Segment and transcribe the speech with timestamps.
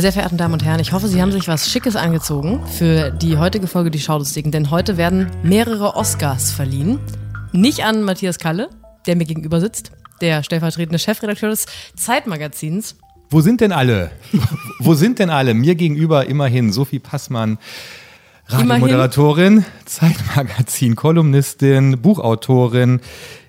[0.00, 3.10] Meine sehr verehrten Damen und Herren, ich hoffe, Sie haben sich was Schickes angezogen für
[3.10, 6.98] die heutige Folge Die Schaulustigen, denn heute werden mehrere Oscars verliehen.
[7.52, 8.70] Nicht an Matthias Kalle,
[9.06, 11.66] der mir gegenüber sitzt, der stellvertretende Chefredakteur des
[11.96, 12.96] Zeitmagazins.
[13.32, 14.10] Wo sind denn alle?
[14.80, 15.54] Wo sind denn alle?
[15.54, 17.58] Mir gegenüber immerhin Sophie Passmann,
[18.46, 23.00] Radiomoderatorin, Zeitmagazin, Kolumnistin, Buchautorin.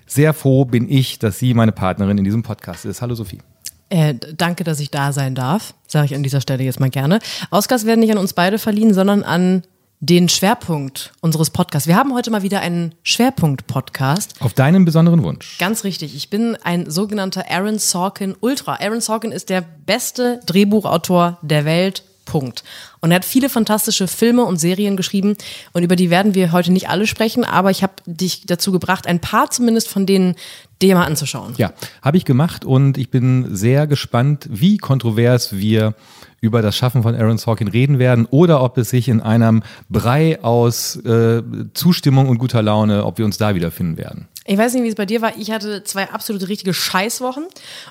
[0.06, 3.02] Sehr froh bin ich, dass sie meine Partnerin in diesem Podcast ist.
[3.02, 3.40] Hallo Sophie.
[3.88, 7.18] Äh, danke, dass ich da sein darf, sage ich an dieser Stelle jetzt mal gerne.
[7.50, 9.64] Oscars werden nicht an uns beide verliehen, sondern an
[10.02, 11.86] den Schwerpunkt unseres Podcasts.
[11.86, 14.34] Wir haben heute mal wieder einen Schwerpunkt-Podcast.
[14.40, 15.58] Auf deinen besonderen Wunsch.
[15.58, 16.16] Ganz richtig.
[16.16, 18.80] Ich bin ein sogenannter Aaron Sorkin Ultra.
[18.80, 22.02] Aaron Sorkin ist der beste Drehbuchautor der Welt.
[22.24, 22.62] Punkt.
[23.00, 25.36] Und er hat viele fantastische Filme und Serien geschrieben
[25.72, 29.08] und über die werden wir heute nicht alle sprechen, aber ich habe dich dazu gebracht,
[29.08, 30.36] ein paar zumindest von denen
[30.82, 31.54] dir mal anzuschauen.
[31.56, 35.94] Ja, habe ich gemacht und ich bin sehr gespannt, wie kontrovers wir
[36.40, 40.42] über das Schaffen von Aaron Sorkin reden werden oder ob es sich in einem Brei
[40.42, 44.28] aus äh, Zustimmung und guter Laune, ob wir uns da wiederfinden werden.
[44.44, 45.36] Ich weiß nicht, wie es bei dir war.
[45.38, 47.44] Ich hatte zwei absolute richtige Scheißwochen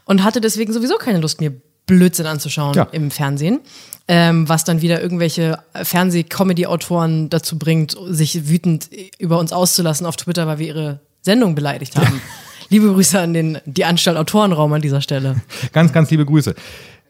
[0.05, 1.53] und hatte deswegen sowieso keine Lust, mir
[1.87, 2.83] Blödsinn anzuschauen ja.
[2.91, 3.61] im Fernsehen
[4.07, 8.89] ähm, was dann wieder irgendwelche Fernseh-Comedy-Autoren dazu bringt, sich wütend
[9.19, 12.15] über uns auszulassen auf Twitter, weil wir ihre Sendung beleidigt haben.
[12.15, 12.21] Ja.
[12.71, 15.35] Liebe Grüße an den, die Anstalt Autorenraum an dieser Stelle.
[15.73, 16.55] Ganz, ganz liebe Grüße.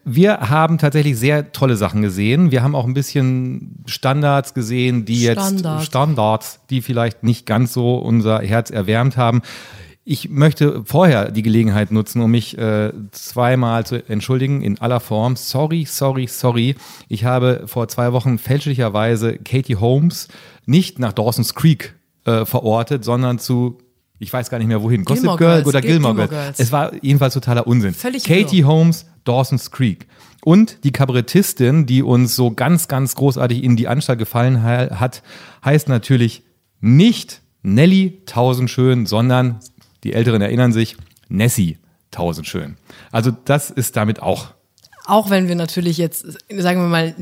[0.04, 2.50] Wir haben tatsächlich sehr tolle Sachen gesehen.
[2.50, 5.78] Wir haben auch ein bisschen Standards gesehen, die Standard.
[5.78, 9.40] jetzt Standards, die vielleicht nicht ganz so unser Herz erwärmt haben.
[10.02, 15.36] Ich möchte vorher die Gelegenheit nutzen, um mich äh, zweimal zu entschuldigen in aller Form.
[15.36, 16.74] Sorry, sorry, sorry.
[17.08, 20.26] Ich habe vor zwei Wochen fälschlicherweise Katie Holmes
[20.66, 23.78] nicht nach Dawson's Creek äh, verortet, sondern zu
[24.22, 26.60] ich weiß gar nicht mehr wohin, Gossip Girl oder Gilmore, Gilmore Girls.
[26.60, 27.92] Es war jedenfalls totaler Unsinn.
[27.92, 28.68] Völlig Katie irre.
[28.68, 30.06] Holmes, Dawson's Creek.
[30.44, 35.24] Und die Kabarettistin, die uns so ganz, ganz großartig in die Anstalt gefallen hat,
[35.64, 36.44] heißt natürlich
[36.80, 39.58] nicht Nelly Tausendschön, sondern
[40.04, 40.96] die Älteren erinnern sich,
[41.28, 41.78] Nessie
[42.12, 42.76] tausendschön.
[43.10, 44.54] Also das ist damit auch
[45.06, 47.14] auch wenn wir natürlich jetzt, sagen wir mal,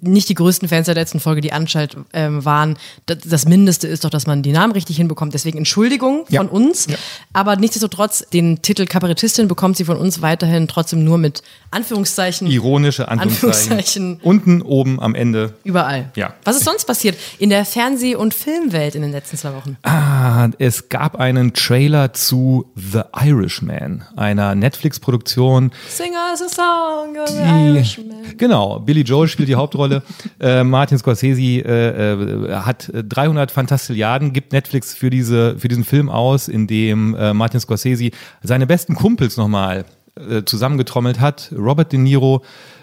[0.00, 2.76] nicht die größten Fans der letzten Folge, die Anschalt ähm, waren,
[3.06, 5.34] das, Mindeste ist doch, dass man die Namen richtig hinbekommt.
[5.34, 6.40] Deswegen Entschuldigung ja.
[6.40, 6.86] von uns.
[6.86, 6.96] Ja.
[7.32, 12.48] Aber nichtsdestotrotz, den Titel Kabarettistin bekommt sie von uns weiterhin trotzdem nur mit Anführungszeichen.
[12.48, 13.72] Ironische Anführungszeichen.
[13.72, 14.20] Anführungszeichen.
[14.22, 15.54] Unten, oben, am Ende.
[15.64, 16.10] Überall.
[16.16, 16.34] Ja.
[16.44, 19.76] Was ist sonst passiert in der Fernseh- und Filmwelt in den letzten zwei Wochen?
[19.82, 25.70] Ah, es gab einen Trailer zu The Irishman, einer Netflix-Produktion.
[25.88, 30.02] Sing us a song die, genau, Billy Joel spielt die Hauptrolle.
[30.40, 36.08] äh, Martin Scorsese äh, äh, hat 300 Fantastilliarden, gibt Netflix für, diese, für diesen Film
[36.08, 38.10] aus, in dem äh, Martin Scorsese
[38.42, 39.84] seine besten Kumpels nochmal
[40.16, 41.52] äh, zusammengetrommelt hat.
[41.56, 42.42] Robert De Niro,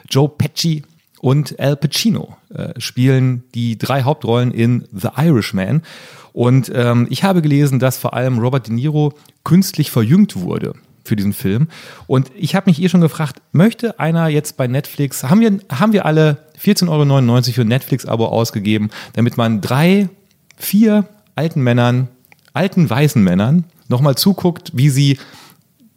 [0.10, 0.84] Joe Pesci
[1.22, 5.82] und Al Pacino äh, spielen die drei Hauptrollen in The Irishman.
[6.34, 10.74] Und ähm, ich habe gelesen, dass vor allem Robert De Niro künstlich verjüngt wurde
[11.08, 11.68] für diesen Film.
[12.06, 15.94] Und ich habe mich eh schon gefragt, möchte einer jetzt bei Netflix, haben wir, haben
[15.94, 20.10] wir alle 14,99 Euro für ein Netflix-Abo ausgegeben, damit man drei,
[20.58, 22.08] vier alten Männern,
[22.54, 25.18] alten weißen Männern nochmal zuguckt, wie sie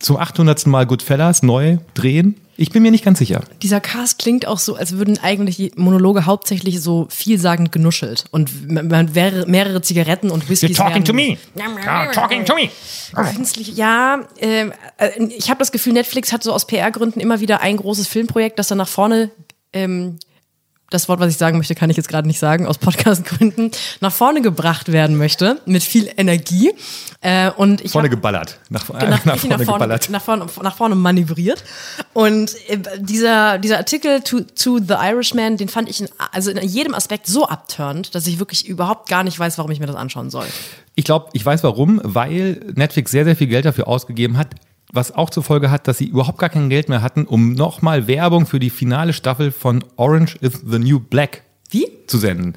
[0.01, 0.67] zum 800.
[0.67, 3.41] Mal Goodfellas neu drehen ich bin mir nicht ganz sicher.
[3.63, 8.71] Dieser Cast klingt auch so, als würden eigentlich die Monologe hauptsächlich so vielsagend genuschelt und
[8.71, 10.73] man wäre mehrere Zigaretten und Whiskys.
[10.73, 11.39] You're talking to me.
[11.57, 12.69] You're talking to me.
[13.35, 14.29] Künstlich, ja.
[14.39, 18.07] Ähm, äh, ich habe das Gefühl, Netflix hat so aus PR-Gründen immer wieder ein großes
[18.07, 19.31] Filmprojekt, das dann nach vorne
[19.73, 20.19] ähm,
[20.91, 23.71] das Wort, was ich sagen möchte, kann ich jetzt gerade nicht sagen, aus Podcastgründen,
[24.01, 26.73] nach vorne gebracht werden möchte, mit viel Energie.
[27.21, 28.59] Äh, und ich vorne hab, geballert.
[28.69, 30.11] Nach, äh, nach, nach, vorne, nach, vorne, geballert.
[30.11, 31.65] Nach vorne, nach vorne manövriert.
[32.13, 36.59] Und äh, dieser, dieser Artikel to, to The Irishman, den fand ich in, also in
[36.69, 39.97] jedem Aspekt so abturnt, dass ich wirklich überhaupt gar nicht weiß, warum ich mir das
[39.97, 40.47] anschauen soll.
[40.97, 44.49] Ich glaube, ich weiß warum, weil Netflix sehr, sehr viel Geld dafür ausgegeben hat,
[44.93, 48.07] was auch zur Folge hat, dass sie überhaupt gar kein Geld mehr hatten, um nochmal
[48.07, 51.87] Werbung für die finale Staffel von Orange is the New Black Wie?
[52.07, 52.55] zu senden.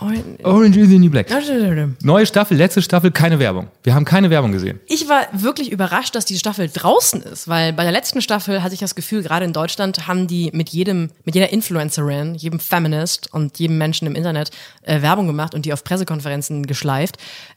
[0.00, 1.28] Orange is the New Black.
[2.02, 3.68] Neue Staffel, letzte Staffel, keine Werbung.
[3.82, 4.78] Wir haben keine Werbung gesehen.
[4.86, 8.74] Ich war wirklich überrascht, dass die Staffel draußen ist, weil bei der letzten Staffel hatte
[8.74, 13.32] ich das Gefühl, gerade in Deutschland haben die mit jedem, mit jeder Influencerin, jedem Feminist
[13.32, 14.50] und jedem Menschen im Internet
[14.82, 17.16] äh, Werbung gemacht und die auf Pressekonferenzen geschleift.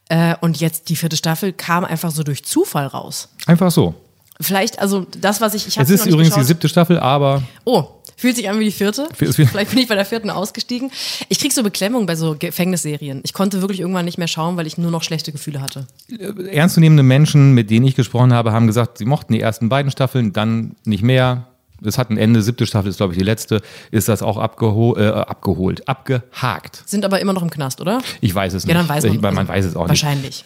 [0.10, 3.30] Äh, und jetzt die vierte Staffel kam einfach so durch Zufall raus.
[3.46, 3.94] Einfach so.
[4.42, 5.68] Vielleicht, also das, was ich.
[5.68, 6.42] ich es ist übrigens geschaut.
[6.42, 7.44] die siebte Staffel, aber.
[7.64, 7.86] Oh,
[8.22, 9.08] fühlt sich an wie die vierte.
[9.14, 10.92] Vielleicht bin ich bei der vierten ausgestiegen.
[11.28, 13.22] Ich krieg so Beklemmung bei so Gefängnisserien.
[13.24, 15.88] Ich konnte wirklich irgendwann nicht mehr schauen, weil ich nur noch schlechte Gefühle hatte.
[16.08, 19.92] Äh, ernstzunehmende Menschen, mit denen ich gesprochen habe, haben gesagt, sie mochten die ersten beiden
[19.92, 21.48] Staffeln, dann nicht mehr.
[21.84, 24.96] Es hat ein Ende, siebte Staffel ist, glaube ich, die letzte, ist das auch abgeho
[24.98, 26.84] äh, abgeholt, abgehakt.
[26.86, 28.04] Sind aber immer noch im Knast, oder?
[28.22, 28.76] Ich weiß es nicht.
[28.76, 30.24] Ja, dann weiß man, ich, man weiß es auch wahrscheinlich.
[30.24, 30.46] nicht.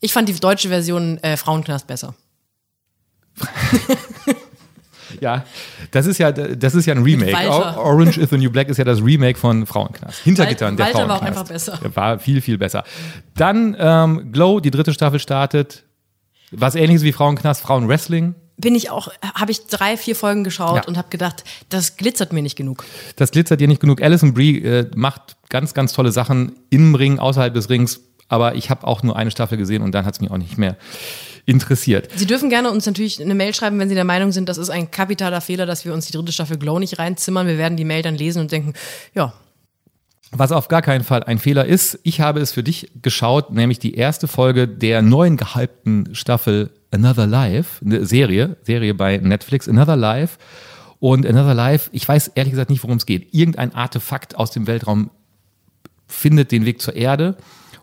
[0.00, 2.14] Ich fand die deutsche Version äh, Frauenknast besser.
[5.20, 5.44] ja,
[5.90, 7.36] das ist ja, das ist ja ein Remake.
[7.50, 10.20] Orange is the New Black ist ja das Remake von Frauenknast.
[10.20, 11.22] Hintergittern der Walter Frauenknast.
[11.22, 11.78] war auch einfach besser.
[11.94, 12.84] War viel, viel besser.
[13.36, 15.84] Dann ähm, Glow, die dritte Staffel startet.
[16.52, 20.84] Was ähnliches wie Frauenknast, Frauenwrestling bin ich auch, habe ich drei, vier Folgen geschaut ja.
[20.86, 22.84] und habe gedacht, das glitzert mir nicht genug.
[23.16, 24.02] Das glitzert dir nicht genug.
[24.02, 28.70] Alison Brie äh, macht ganz, ganz tolle Sachen im Ring, außerhalb des Rings, aber ich
[28.70, 30.76] habe auch nur eine Staffel gesehen und dann hat es mich auch nicht mehr
[31.46, 32.08] interessiert.
[32.14, 34.70] Sie dürfen gerne uns natürlich eine Mail schreiben, wenn Sie der Meinung sind, das ist
[34.70, 37.46] ein kapitaler Fehler, dass wir uns die dritte Staffel Glow nicht reinzimmern.
[37.46, 38.74] Wir werden die Mail dann lesen und denken,
[39.14, 39.32] ja.
[40.32, 43.80] Was auf gar keinen Fall ein Fehler ist, ich habe es für dich geschaut, nämlich
[43.80, 49.96] die erste Folge der neuen gehypten Staffel Another Life, eine Serie, Serie bei Netflix, Another
[49.96, 50.38] Life.
[51.00, 53.32] Und Another Life, ich weiß ehrlich gesagt nicht, worum es geht.
[53.34, 55.10] Irgendein Artefakt aus dem Weltraum
[56.06, 57.36] findet den Weg zur Erde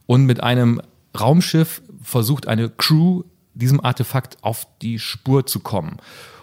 [0.05, 0.81] und mit einem
[1.19, 3.23] Raumschiff versucht eine Crew
[3.57, 5.97] diesem Artefakt auf die Spur zu kommen.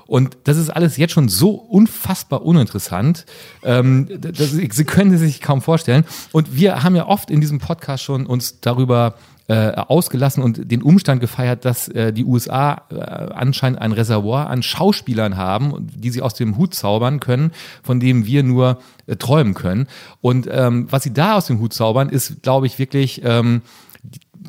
[0.07, 3.25] Und das ist alles jetzt schon so unfassbar uninteressant.
[3.63, 6.05] Ähm, das, Sie können es sich kaum vorstellen.
[6.33, 9.15] Und wir haben ja oft in diesem Podcast schon uns darüber
[9.47, 14.63] äh, ausgelassen und den Umstand gefeiert, dass äh, die USA äh, anscheinend ein Reservoir an
[14.63, 17.53] Schauspielern haben, die sie aus dem Hut zaubern können,
[17.83, 19.87] von dem wir nur äh, träumen können.
[20.23, 23.61] Und ähm, was sie da aus dem Hut zaubern, ist, glaube ich, wirklich ähm,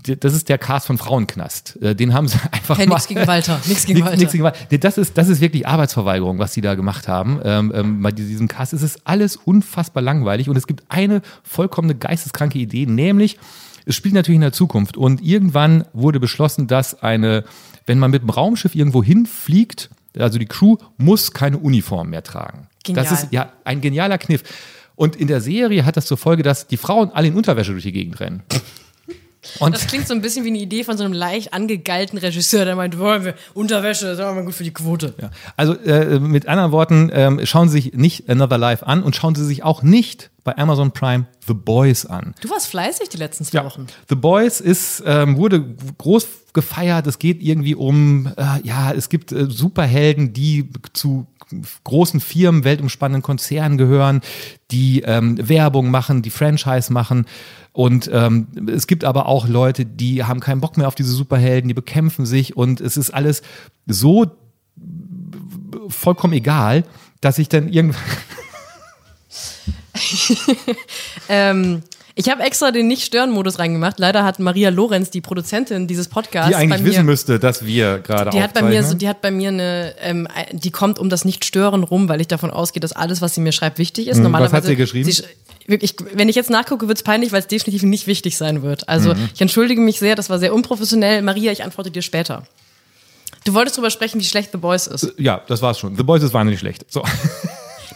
[0.08, 1.78] das ist der Cast von Frauenknast.
[1.82, 2.96] Äh, den haben sie einfach hey, mal.
[2.96, 3.60] Nichts gegen Walter.
[3.68, 4.18] Nichts gegen Walter.
[4.18, 4.78] Nix gegen Walter.
[4.78, 7.40] Das ist, das ist wirklich Arbeitsverweigerung, was sie da gemacht haben.
[7.44, 11.96] Ähm, ähm, bei diesem Cast ist es alles unfassbar langweilig und es gibt eine vollkommene
[11.96, 13.38] geisteskranke Idee, nämlich
[13.86, 17.44] es spielt natürlich in der Zukunft und irgendwann wurde beschlossen, dass eine,
[17.86, 22.68] wenn man mit dem Raumschiff irgendwo hinfliegt, also die Crew muss keine Uniform mehr tragen.
[22.84, 23.04] Genial.
[23.04, 24.44] Das ist ja ein genialer Kniff.
[24.96, 27.84] Und in der Serie hat das zur Folge, dass die Frauen alle in Unterwäsche durch
[27.84, 28.44] die Gegend rennen.
[29.60, 32.66] Und das klingt so ein bisschen wie eine Idee von so einem leicht angegalten Regisseur,
[32.66, 35.14] der meint, wollen wir Unterwäsche, das ist aber gut für die Quote.
[35.22, 35.32] Ja.
[35.58, 39.36] Also äh, mit anderen Worten, äh, schauen Sie sich nicht Another Life an und schauen
[39.36, 42.34] Sie sich auch nicht bei Amazon Prime The Boys an.
[42.42, 43.66] Du warst fleißig die letzten zwei ja.
[43.66, 43.88] Wochen.
[44.10, 47.06] The Boys ist, ähm, wurde groß gefeiert.
[47.08, 51.28] Es geht irgendwie um, äh, ja, es gibt äh, Superhelden, die zu
[51.84, 54.22] großen Firmen, weltumspannenden Konzernen gehören,
[54.72, 57.26] die ähm, Werbung machen, die Franchise machen.
[57.72, 61.68] Und ähm, es gibt aber auch Leute, die haben keinen Bock mehr auf diese Superhelden,
[61.68, 63.42] die bekämpfen sich und es ist alles
[63.86, 64.26] so
[65.88, 66.84] vollkommen egal,
[67.22, 68.02] dass ich dann irgendwann.
[71.30, 71.84] ähm,
[72.18, 74.00] ich habe extra den Nicht-Stören-Modus reingemacht.
[74.00, 78.00] Leider hat Maria Lorenz, die Produzentin dieses Podcasts, die eigentlich mir, wissen müsste, dass wir
[78.00, 81.10] gerade die hat bei mir so, die hat bei mir eine, ähm, die kommt um
[81.10, 84.16] das Nicht-Stören rum, weil ich davon ausgehe, dass alles, was sie mir schreibt, wichtig ist.
[84.16, 85.12] Hm, Normalerweise, was hat sie geschrieben?
[85.12, 85.24] Sie,
[85.68, 88.88] wirklich, wenn ich jetzt nachgucke, wird es peinlich, weil es definitiv nicht wichtig sein wird.
[88.88, 89.30] Also mhm.
[89.34, 91.22] ich entschuldige mich sehr, das war sehr unprofessionell.
[91.22, 92.44] Maria, ich antworte dir später.
[93.44, 95.14] Du wolltest darüber sprechen, wie schlecht The Boys ist.
[95.18, 95.98] Ja, das war's schon.
[95.98, 96.86] The Boys ist wahnsinnig schlecht.
[96.90, 97.04] So.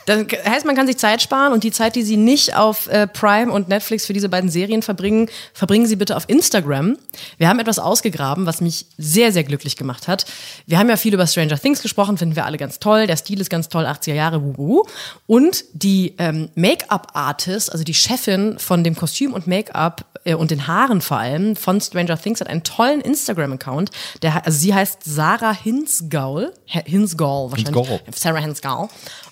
[0.09, 3.05] Das heißt, man kann sich Zeit sparen und die Zeit, die Sie nicht auf äh,
[3.05, 6.97] Prime und Netflix für diese beiden Serien verbringen, verbringen Sie bitte auf Instagram.
[7.37, 10.25] Wir haben etwas ausgegraben, was mich sehr, sehr glücklich gemacht hat.
[10.65, 13.05] Wir haben ja viel über Stranger Things gesprochen, finden wir alle ganz toll.
[13.05, 14.83] Der Stil ist ganz toll, 80er Jahre, wuhu.
[15.27, 20.65] Und die ähm, Make-up-Artist, also die Chefin von dem Kostüm und Make-up äh, und den
[20.65, 23.91] Haaren vor allem von Stranger Things, hat einen tollen Instagram-Account.
[24.23, 26.51] also sie heißt Sarah Hinsgaul.
[26.65, 27.75] Hinsgaul wahrscheinlich.
[27.75, 27.99] Hinsgaul.
[28.15, 28.89] Sarah Hinsgaul.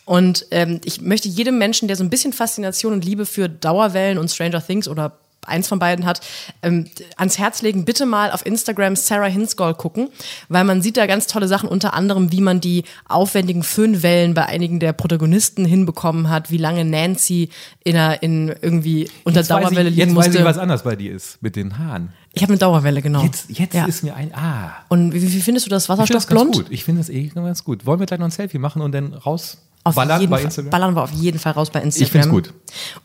[0.07, 4.17] Und ähm, ich möchte jedem Menschen, der so ein bisschen Faszination und Liebe für Dauerwellen
[4.17, 6.21] und Stranger Things oder eins von beiden hat,
[6.61, 6.85] ähm,
[7.17, 10.07] ans Herz legen, bitte mal auf Instagram Sarah Hinsgall gucken,
[10.47, 14.45] weil man sieht da ganz tolle Sachen, unter anderem, wie man die aufwendigen Föhnwellen bei
[14.45, 17.49] einigen der Protagonisten hinbekommen hat, wie lange Nancy
[17.83, 20.29] in, einer, in irgendwie unter jetzt Dauerwelle liegen jetzt musste.
[20.29, 22.13] Jetzt weiß ich, was anders bei dir ist mit den Haaren.
[22.31, 23.23] Ich habe eine Dauerwelle, genau.
[23.23, 23.85] Jetzt, jetzt ja.
[23.85, 24.71] ist mir ein Ah.
[24.87, 26.65] Und wie, wie findest du das Wasserstoffblond?
[26.69, 27.85] Ich finde das eh ganz gut.
[27.85, 30.69] Wollen wir gleich noch ein Selfie machen und dann raus auf ballern, bei Instagram?
[30.69, 32.05] ballern wir auf jeden Fall raus bei Instagram.
[32.05, 32.53] Ich finde es gut.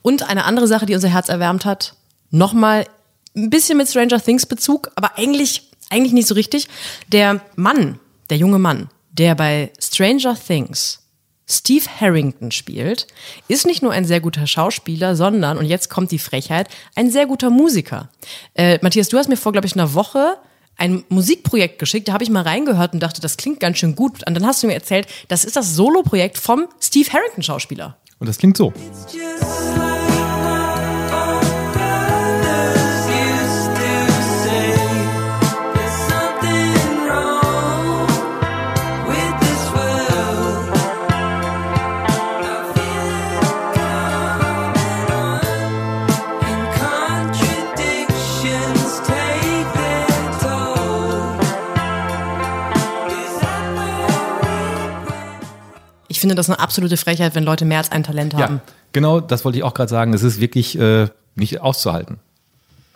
[0.03, 1.95] Und eine andere Sache, die unser Herz erwärmt hat,
[2.31, 2.87] nochmal
[3.37, 6.69] ein bisschen mit Stranger Things Bezug, aber eigentlich, eigentlich nicht so richtig.
[7.09, 7.99] Der Mann,
[8.31, 11.01] der junge Mann, der bei Stranger Things
[11.49, 13.07] Steve Harrington spielt,
[13.49, 17.27] ist nicht nur ein sehr guter Schauspieler, sondern, und jetzt kommt die Frechheit, ein sehr
[17.27, 18.09] guter Musiker.
[18.55, 20.37] Äh, Matthias, du hast mir vor, glaube ich, einer Woche
[20.77, 24.27] ein Musikprojekt geschickt, da habe ich mal reingehört und dachte, das klingt ganz schön gut.
[24.27, 27.97] Und dann hast du mir erzählt, das ist das Solo-Projekt vom Steve Harrington-Schauspieler.
[28.19, 28.73] Und das klingt so.
[56.23, 58.57] Finde das eine absolute Frechheit, wenn Leute mehr als ein Talent haben.
[58.57, 60.15] Ja, genau, das wollte ich auch gerade sagen.
[60.15, 62.19] Es ist wirklich äh, nicht auszuhalten.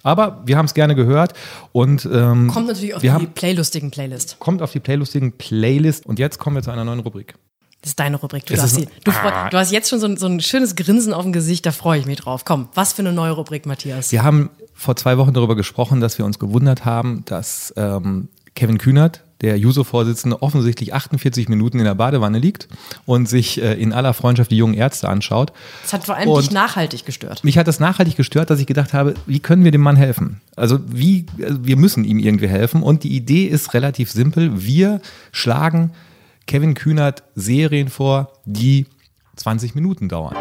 [0.02, 1.32] Aber wir haben es gerne gehört
[1.72, 4.36] und ähm, kommt natürlich auf die haben, playlustigen Playlist.
[4.38, 7.34] Kommt auf die playlustigen Playlist und jetzt kommen wir zu einer neuen Rubrik.
[7.82, 8.46] Das ist deine Rubrik.
[8.46, 9.48] Du, darfst die, du, ah.
[9.50, 11.98] du, hast jetzt schon so ein, so ein schönes Grinsen auf dem Gesicht, da freue
[11.98, 12.44] ich mich drauf.
[12.44, 14.12] Komm, was für eine neue Rubrik, Matthias?
[14.12, 18.78] Wir haben vor zwei Wochen darüber gesprochen, dass wir uns gewundert haben, dass ähm, Kevin
[18.78, 22.68] Kühnert der Juso-Vorsitzende offensichtlich 48 Minuten in der Badewanne liegt
[23.04, 25.52] und sich äh, in aller Freundschaft die jungen Ärzte anschaut.
[25.82, 27.44] Das hat vor allem und dich nachhaltig gestört.
[27.44, 30.40] Mich hat das nachhaltig gestört, dass ich gedacht habe, wie können wir dem Mann helfen?
[30.56, 32.82] Also wie, also wir müssen ihm irgendwie helfen.
[32.82, 34.64] Und die Idee ist relativ simpel.
[34.64, 35.00] Wir
[35.32, 35.92] schlagen
[36.46, 38.86] Kevin Kühnert Serien vor, die
[39.36, 40.34] 20 Minuten dauern.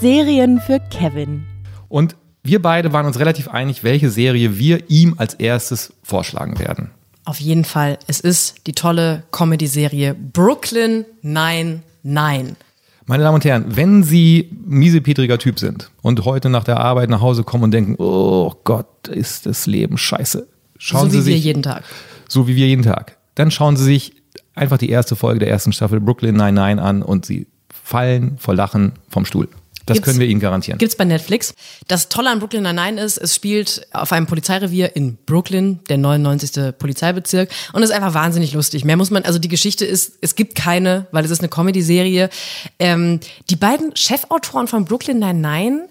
[0.00, 1.44] Serien für Kevin.
[1.88, 2.16] Und
[2.48, 6.90] wir beide waren uns relativ einig, welche Serie wir ihm als erstes vorschlagen werden.
[7.26, 7.98] Auf jeden Fall.
[8.06, 12.56] Es ist die tolle Comedy-Serie Brooklyn 99.
[13.04, 17.20] Meine Damen und Herren, wenn Sie miesepetriger Typ sind und heute nach der Arbeit nach
[17.20, 20.48] Hause kommen und denken, oh Gott, ist das Leben scheiße.
[20.78, 21.84] Schauen so Sie wie sich, wir jeden Tag.
[22.28, 23.18] So wie wir jeden Tag.
[23.34, 24.14] Dann schauen Sie sich
[24.54, 28.92] einfach die erste Folge der ersten Staffel Brooklyn 99 an und Sie fallen vor Lachen
[29.10, 29.48] vom Stuhl.
[29.88, 30.78] Das gibt's, können wir Ihnen garantieren.
[30.78, 31.54] Gibt's bei Netflix.
[31.86, 36.74] Das Tolle an Brooklyn Nine-Nine ist, es spielt auf einem Polizeirevier in Brooklyn, der 99.
[36.78, 37.50] Polizeibezirk.
[37.72, 38.84] Und es ist einfach wahnsinnig lustig.
[38.84, 42.30] Mehr muss man, also die Geschichte ist, es gibt keine, weil es ist eine Comedy-Serie.
[42.78, 45.88] Ähm, die beiden Chefautoren von Brooklyn Nine-Nine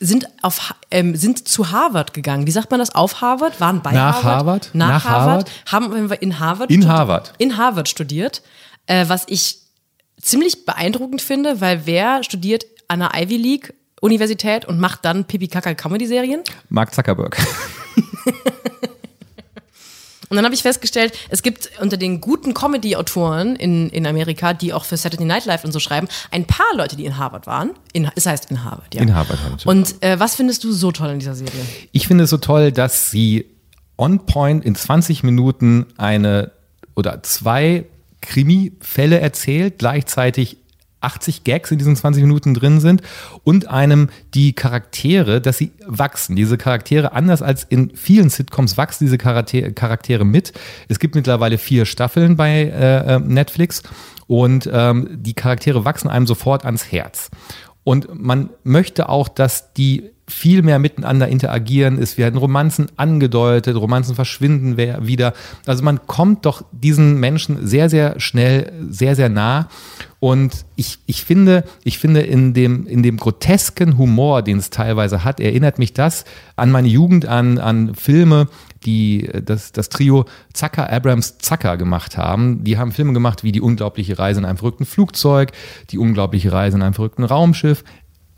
[0.00, 2.46] sind auf ähm, sind zu Harvard gegangen.
[2.46, 2.94] Wie sagt man das?
[2.94, 3.60] Auf Harvard?
[3.60, 4.24] Waren bei Nach Harvard?
[4.24, 4.70] Harvard?
[4.72, 5.50] Nach, Nach Harvard?
[5.66, 5.92] Harvard?
[5.94, 6.70] Haben wir in Harvard?
[6.70, 7.32] In Harvard.
[7.38, 8.42] In Harvard studiert.
[8.86, 9.58] Äh, was ich
[10.20, 15.48] ziemlich beeindruckend finde, weil wer studiert an der Ivy League Universität und macht dann Pipi
[15.48, 16.42] Kaka Comedy Serien?
[16.68, 17.36] Mark Zuckerberg.
[20.28, 24.72] Und dann habe ich festgestellt, es gibt unter den guten Comedy-Autoren in, in Amerika, die
[24.72, 27.70] auch für Saturday Night Live und so schreiben, ein paar Leute, die in Harvard waren.
[27.92, 29.02] In, es heißt in Harvard, ja.
[29.02, 29.38] In Harvard.
[29.42, 29.66] Natürlich.
[29.66, 31.60] Und äh, was findest du so toll in dieser Serie?
[31.92, 33.46] Ich finde es so toll, dass sie
[33.96, 36.52] on point in 20 Minuten eine
[36.94, 37.86] oder zwei
[38.20, 40.58] Krimi-Fälle erzählt, gleichzeitig
[41.00, 43.02] 80 Gags in diesen 20 Minuten drin sind
[43.44, 46.36] und einem die Charaktere, dass sie wachsen.
[46.36, 50.52] Diese Charaktere, anders als in vielen Sitcoms, wachsen diese Charaktere mit.
[50.88, 53.82] Es gibt mittlerweile vier Staffeln bei äh, äh, Netflix
[54.26, 57.30] und ähm, die Charaktere wachsen einem sofort ans Herz.
[57.84, 62.00] Und man möchte auch, dass die viel mehr miteinander interagieren.
[62.00, 65.32] Es werden Romanzen angedeutet, Romanzen verschwinden wieder.
[65.66, 69.68] Also man kommt doch diesen Menschen sehr, sehr schnell, sehr, sehr nah.
[70.20, 75.24] Und ich, ich finde, ich finde in dem, in dem grotesken Humor, den es teilweise
[75.24, 76.24] hat, erinnert mich das
[76.56, 78.48] an meine Jugend, an, an Filme,
[78.84, 82.64] die das, das Trio Zucker, Abrams, Zucker gemacht haben.
[82.64, 85.52] Die haben Filme gemacht wie Die unglaubliche Reise in einem verrückten Flugzeug,
[85.90, 87.84] Die unglaubliche Reise in einem verrückten Raumschiff.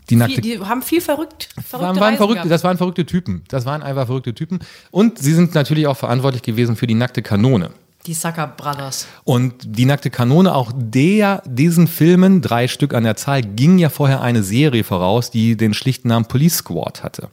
[0.09, 3.43] Die, nackte, die haben viel verrückt, waren, waren verrückte, Das waren verrückte Typen.
[3.47, 4.59] Das waren einfach verrückte Typen.
[4.89, 7.71] Und sie sind natürlich auch verantwortlich gewesen für die nackte Kanone.
[8.05, 9.07] Die Sucker Brothers.
[9.23, 13.89] Und die nackte Kanone, auch der, diesen Filmen, drei Stück an der Zahl, ging ja
[13.89, 17.29] vorher eine Serie voraus, die den schlichten Namen Police Squad hatte.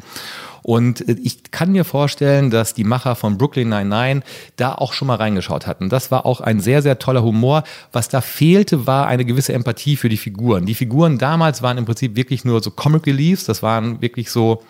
[0.63, 4.23] Und äh, ich kann mir vorstellen, dass die Macher von Brooklyn 99
[4.57, 5.89] da auch schon mal reingeschaut hatten.
[5.89, 7.65] Das war auch ein sehr, sehr toller Humor.
[7.93, 10.67] Was da fehlte, war eine gewisse Empathie für die Figuren.
[10.67, 14.63] Die Figuren damals waren im Prinzip wirklich nur so Comic Reliefs, das waren wirklich so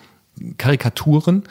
[0.57, 1.43] Karikaturen.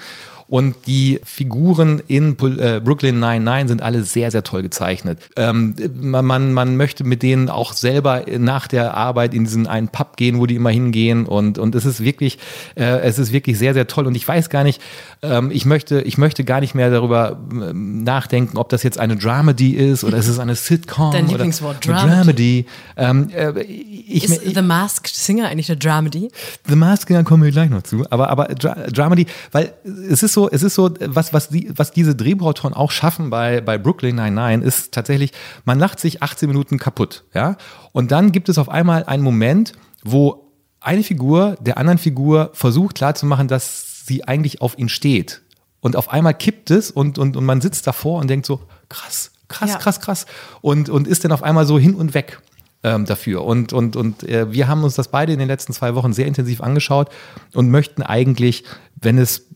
[0.49, 5.19] Und die Figuren in äh, Brooklyn 99 sind alle sehr, sehr toll gezeichnet.
[5.37, 10.17] Ähm, man, man möchte mit denen auch selber nach der Arbeit in diesen einen Pub
[10.17, 11.27] gehen, wo die immer hingehen.
[11.27, 12.39] Und, und es ist wirklich,
[12.77, 14.07] äh, es ist wirklich sehr, sehr toll.
[14.07, 14.81] Und ich weiß gar nicht,
[15.21, 19.17] ähm, ich möchte, ich möchte gar nicht mehr darüber ähm, nachdenken, ob das jetzt eine
[19.17, 21.13] Dramedy ist oder ist es eine Sitcom.
[21.13, 22.09] Dein Lieblingswort, Dramedy.
[22.09, 22.67] Dramedy.
[22.97, 26.31] Ähm, äh, ich, ist ich, The Masked Singer eigentlich eine Dramedy?
[26.67, 28.07] The Masked Singer kommen wir gleich noch zu.
[28.09, 29.75] Aber, aber Dramedy, weil
[30.11, 33.61] es ist so, es ist so, was, was, die, was diese Drehbuchautoren auch schaffen bei,
[33.61, 35.33] bei Brooklyn 99 ist tatsächlich,
[35.65, 37.57] man lacht sich 18 Minuten kaputt, ja.
[37.93, 39.73] Und dann gibt es auf einmal einen Moment,
[40.05, 45.43] wo eine Figur der anderen Figur versucht klarzumachen, dass sie eigentlich auf ihn steht.
[45.81, 49.33] Und auf einmal kippt es und, und, und man sitzt davor und denkt so, krass,
[49.49, 49.79] krass, ja.
[49.79, 50.27] krass, krass.
[50.61, 52.41] Und, und ist dann auf einmal so hin und weg
[52.83, 53.45] ähm, dafür.
[53.45, 56.27] Und, und, und äh, wir haben uns das beide in den letzten zwei Wochen sehr
[56.27, 57.11] intensiv angeschaut
[57.55, 58.65] und möchten eigentlich,
[58.97, 59.48] wenn es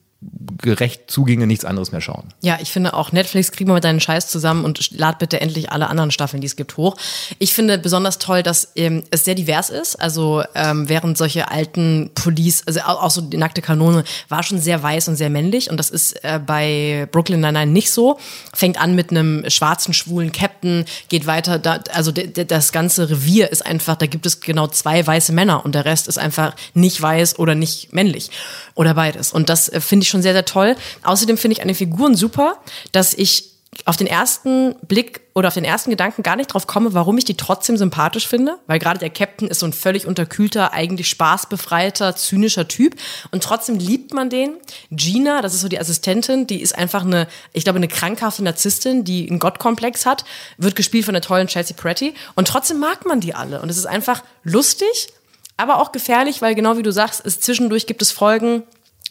[0.62, 2.28] gerecht zuginge, nichts anderes mehr schauen.
[2.40, 5.72] Ja, ich finde auch Netflix, kriegen wir mit deinen Scheiß zusammen und lad bitte endlich
[5.72, 6.96] alle anderen Staffeln, die es gibt, hoch.
[7.38, 9.96] Ich finde besonders toll, dass ähm, es sehr divers ist.
[9.96, 14.82] Also ähm, während solche alten Police, also auch so die nackte Kanone, war schon sehr
[14.82, 18.18] weiß und sehr männlich und das ist äh, bei Brooklyn Nine-Nine nicht so.
[18.54, 23.66] Fängt an mit einem schwarzen, schwulen Captain, geht weiter, da, also das ganze Revier ist
[23.66, 27.38] einfach, da gibt es genau zwei weiße Männer und der Rest ist einfach nicht weiß
[27.38, 28.30] oder nicht männlich
[28.74, 29.32] oder beides.
[29.32, 30.76] Und das äh, finde ich schon sehr, sehr toll.
[31.02, 32.58] Außerdem finde ich an den Figuren super,
[32.92, 33.52] dass ich
[33.86, 37.24] auf den ersten Blick oder auf den ersten Gedanken gar nicht drauf komme, warum ich
[37.24, 42.14] die trotzdem sympathisch finde, weil gerade der Captain ist so ein völlig unterkühlter, eigentlich spaßbefreiter,
[42.14, 42.96] zynischer Typ
[43.30, 44.56] und trotzdem liebt man den.
[44.90, 49.04] Gina, das ist so die Assistentin, die ist einfach eine, ich glaube, eine krankhafte Narzisstin,
[49.04, 50.26] die einen Gottkomplex hat,
[50.58, 53.78] wird gespielt von der tollen Chelsea Peretti und trotzdem mag man die alle und es
[53.78, 55.08] ist einfach lustig,
[55.56, 58.64] aber auch gefährlich, weil genau wie du sagst, es zwischendurch gibt es Folgen,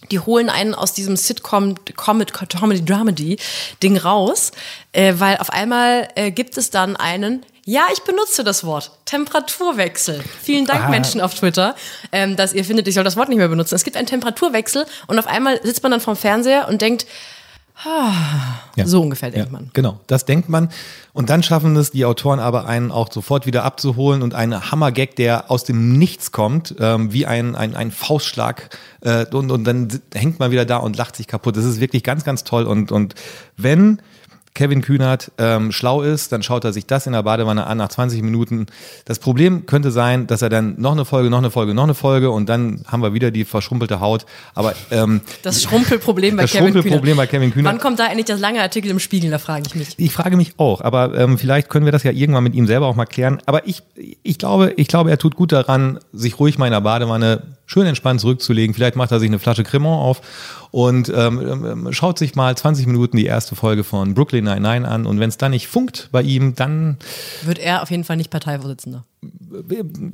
[0.09, 3.37] die holen einen aus diesem Sitcom, Comedy, Comedy, Dramedy
[3.83, 4.51] Ding raus,
[4.93, 10.23] äh, weil auf einmal äh, gibt es dann einen, ja, ich benutze das Wort, Temperaturwechsel.
[10.41, 10.89] Vielen Dank, ah.
[10.89, 11.75] Menschen auf Twitter,
[12.11, 13.75] ähm, dass ihr findet, ich soll das Wort nicht mehr benutzen.
[13.75, 17.05] Es gibt einen Temperaturwechsel und auf einmal sitzt man dann vorm Fernseher und denkt,
[18.75, 18.85] ja.
[18.85, 19.69] So ungefähr denkt ja, man.
[19.73, 20.69] Genau, das denkt man.
[21.13, 25.15] Und dann schaffen es die Autoren aber, einen auch sofort wieder abzuholen und einen Hammergag,
[25.15, 28.77] der aus dem Nichts kommt, ähm, wie ein, ein, ein Faustschlag.
[29.01, 31.57] Äh, und, und dann hängt man wieder da und lacht sich kaputt.
[31.57, 32.65] Das ist wirklich ganz, ganz toll.
[32.65, 33.15] Und, und
[33.57, 34.01] wenn
[34.53, 37.89] Kevin Kühnert ähm, schlau ist, dann schaut er sich das in der Badewanne an nach
[37.89, 38.65] 20 Minuten.
[39.05, 41.93] Das Problem könnte sein, dass er dann noch eine Folge, noch eine Folge, noch eine
[41.93, 44.25] Folge und dann haben wir wieder die verschrumpelte Haut.
[44.53, 47.73] Aber ähm, das Schrumpelproblem bei, das Kevin Schrumpelproblem bei Kevin Kühnert.
[47.73, 49.31] Wann kommt da endlich das lange Artikel im Spiegel?
[49.31, 49.89] Da frage ich mich.
[49.97, 52.87] Ich frage mich auch, aber ähm, vielleicht können wir das ja irgendwann mit ihm selber
[52.87, 53.41] auch mal klären.
[53.45, 56.81] Aber ich, ich glaube, ich glaube, er tut gut daran, sich ruhig mal in der
[56.81, 58.73] Badewanne schön entspannt zurückzulegen.
[58.73, 60.21] Vielleicht macht er sich eine Flasche Cremant auf
[60.71, 65.05] und ähm, ähm schaut sich mal 20 Minuten die erste Folge von Brooklyn Nine-Nine an.
[65.05, 66.97] Und wenn es dann nicht funkt bei ihm, dann
[67.43, 69.05] wird er auf jeden Fall nicht Parteivorsitzender.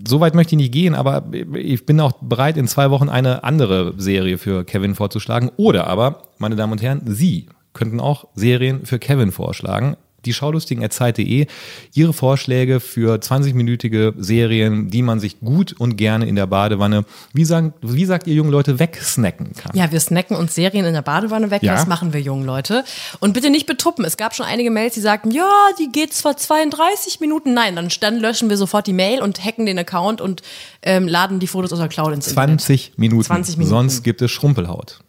[0.07, 3.95] Soweit möchte ich nicht gehen, aber ich bin auch bereit, in zwei Wochen eine andere
[3.97, 5.49] Serie für Kevin vorzuschlagen.
[5.57, 11.47] Oder aber, meine Damen und Herren, Sie könnten auch Serien für Kevin vorschlagen die Schaulustigen.zeit.de
[11.93, 17.45] ihre Vorschläge für 20-minütige Serien, die man sich gut und gerne in der Badewanne, wie,
[17.45, 19.75] sagen, wie sagt ihr jungen Leute, wegsnacken kann.
[19.75, 21.73] Ja, wir snacken uns Serien in der Badewanne weg, ja.
[21.73, 22.83] das machen wir jungen Leute.
[23.19, 24.05] Und bitte nicht betuppen.
[24.05, 25.49] Es gab schon einige Mails, die sagten, ja,
[25.79, 27.53] die geht zwar 32 Minuten.
[27.53, 30.41] Nein, dann, dann löschen wir sofort die Mail und hacken den Account und
[30.81, 32.99] ähm, laden die Fotos aus der Cloud ins 20 Internet.
[32.99, 33.23] Minuten.
[33.23, 33.69] 20 Minuten.
[33.69, 34.99] Sonst gibt es Schrumpelhaut.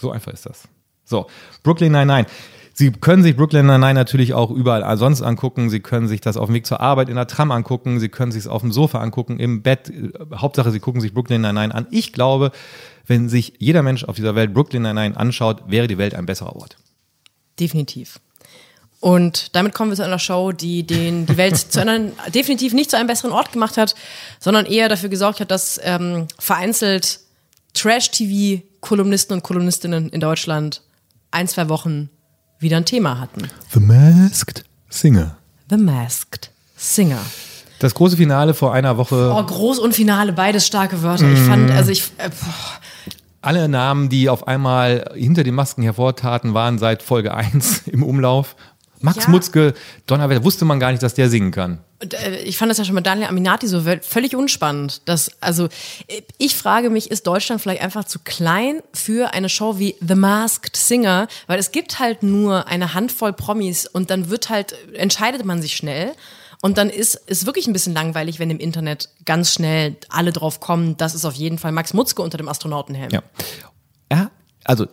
[0.00, 0.62] So einfach ist das.
[1.04, 1.26] So,
[1.62, 2.32] Brooklyn 99.
[2.74, 5.68] Sie können sich Brooklyn Nine-Nine natürlich auch überall sonst angucken.
[5.68, 8.00] Sie können sich das auf dem Weg zur Arbeit in der Tram angucken.
[8.00, 9.92] Sie können sich es auf dem Sofa angucken, im Bett.
[10.34, 11.86] Hauptsache, Sie gucken sich Brooklyn Nine-Nine an.
[11.90, 12.50] Ich glaube,
[13.06, 16.56] wenn sich jeder Mensch auf dieser Welt Brooklyn Nine-Nine anschaut, wäre die Welt ein besserer
[16.56, 16.76] Ort.
[17.60, 18.20] Definitiv.
[19.00, 21.98] Und damit kommen wir zu einer Show, die den, die Welt zu einer,
[22.34, 23.94] definitiv nicht zu einem besseren Ort gemacht hat,
[24.38, 27.18] sondern eher dafür gesorgt hat, dass ähm, vereinzelt
[27.74, 30.82] Trash-TV-Kolumnisten und Kolumnistinnen in Deutschland
[31.32, 32.10] ein, zwei Wochen
[32.62, 33.48] wieder ein Thema hatten.
[33.72, 35.36] The Masked Singer.
[35.68, 37.20] The Masked Singer.
[37.78, 39.32] Das große Finale vor einer Woche.
[39.34, 41.30] Oh, groß und Finale, beides starke Wörter.
[41.32, 41.76] Ich fand, mhm.
[41.76, 42.04] also ich.
[42.18, 42.30] Äh,
[43.40, 48.54] alle Namen, die auf einmal hinter den Masken hervortaten, waren seit Folge 1 im Umlauf.
[49.00, 49.30] Max ja.
[49.30, 49.74] Mutzke,
[50.06, 51.78] Donnerwetter, wusste man gar nicht, dass der singen kann.
[52.12, 55.02] Äh, ich fand das ja schon mit Daniel Aminati so völlig unspannend.
[55.06, 55.68] Dass, also,
[56.38, 60.76] ich frage mich, ist Deutschland vielleicht einfach zu klein für eine Show wie The Masked
[60.76, 61.28] Singer?
[61.46, 65.76] Weil es gibt halt nur eine Handvoll Promis und dann wird halt, entscheidet man sich
[65.76, 66.12] schnell.
[66.60, 70.60] Und dann ist es wirklich ein bisschen langweilig, wenn im Internet ganz schnell alle drauf
[70.60, 73.10] kommen, das ist auf jeden Fall Max Mutzke unter dem Astronautenhelm.
[73.10, 73.22] Ja.
[74.12, 74.30] Ja,
[74.64, 74.86] also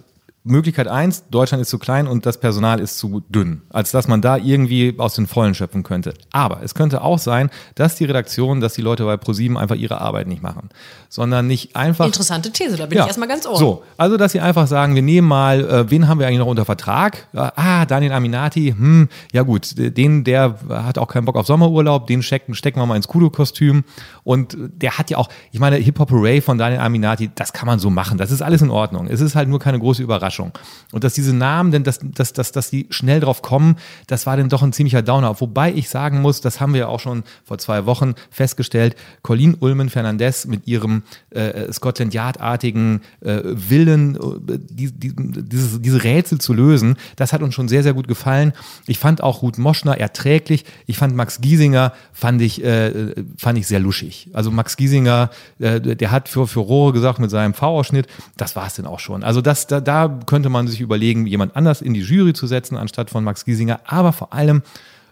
[0.43, 4.21] Möglichkeit eins, Deutschland ist zu klein und das Personal ist zu dünn, als dass man
[4.21, 6.13] da irgendwie aus den Vollen schöpfen könnte.
[6.31, 9.99] Aber es könnte auch sein, dass die Redaktion, dass die Leute bei ProSieben einfach ihre
[9.99, 10.69] Arbeit nicht machen,
[11.09, 12.05] sondern nicht einfach.
[12.05, 13.57] Interessante These, da bin ja, ich erstmal ganz ohr.
[13.57, 16.47] So, also dass sie einfach sagen, wir nehmen mal, äh, wen haben wir eigentlich noch
[16.47, 17.27] unter Vertrag?
[17.33, 22.23] Ah, Daniel Aminati, hm, ja gut, den, der hat auch keinen Bock auf Sommerurlaub, den
[22.23, 23.83] stecken, stecken wir mal ins Kudo-Kostüm
[24.23, 27.79] und der hat ja auch, ich meine, Hip-Hop Array von Daniel Aminati, das kann man
[27.79, 29.07] so machen, das ist alles in Ordnung.
[29.07, 30.28] Es ist halt nur keine große Überraschung.
[30.29, 30.51] Überraschung.
[30.91, 34.37] Und dass diese Namen, denn dass, dass, dass, dass die schnell drauf kommen, das war
[34.37, 35.39] dann doch ein ziemlicher Downer.
[35.41, 39.55] Wobei ich sagen muss, das haben wir ja auch schon vor zwei Wochen festgestellt, Colleen
[39.59, 46.39] Ulmen Fernandez mit ihrem äh, Scotland Yard-artigen äh, Willen, äh, die, die, dieses, diese Rätsel
[46.39, 48.53] zu lösen, das hat uns schon sehr, sehr gut gefallen.
[48.87, 50.65] Ich fand auch Ruth Moschner erträglich.
[50.87, 54.29] Ich fand Max Giesinger, fand ich, äh, fand ich sehr luschig.
[54.33, 58.67] Also Max Giesinger, äh, der hat für, für Rohre gesagt mit seinem V-Ausschnitt, das war
[58.67, 59.23] es denn auch schon.
[59.23, 62.77] Also das, da, da könnte man sich überlegen, jemand anders in die Jury zu setzen,
[62.77, 63.79] anstatt von Max Giesinger.
[63.85, 64.61] Aber vor allem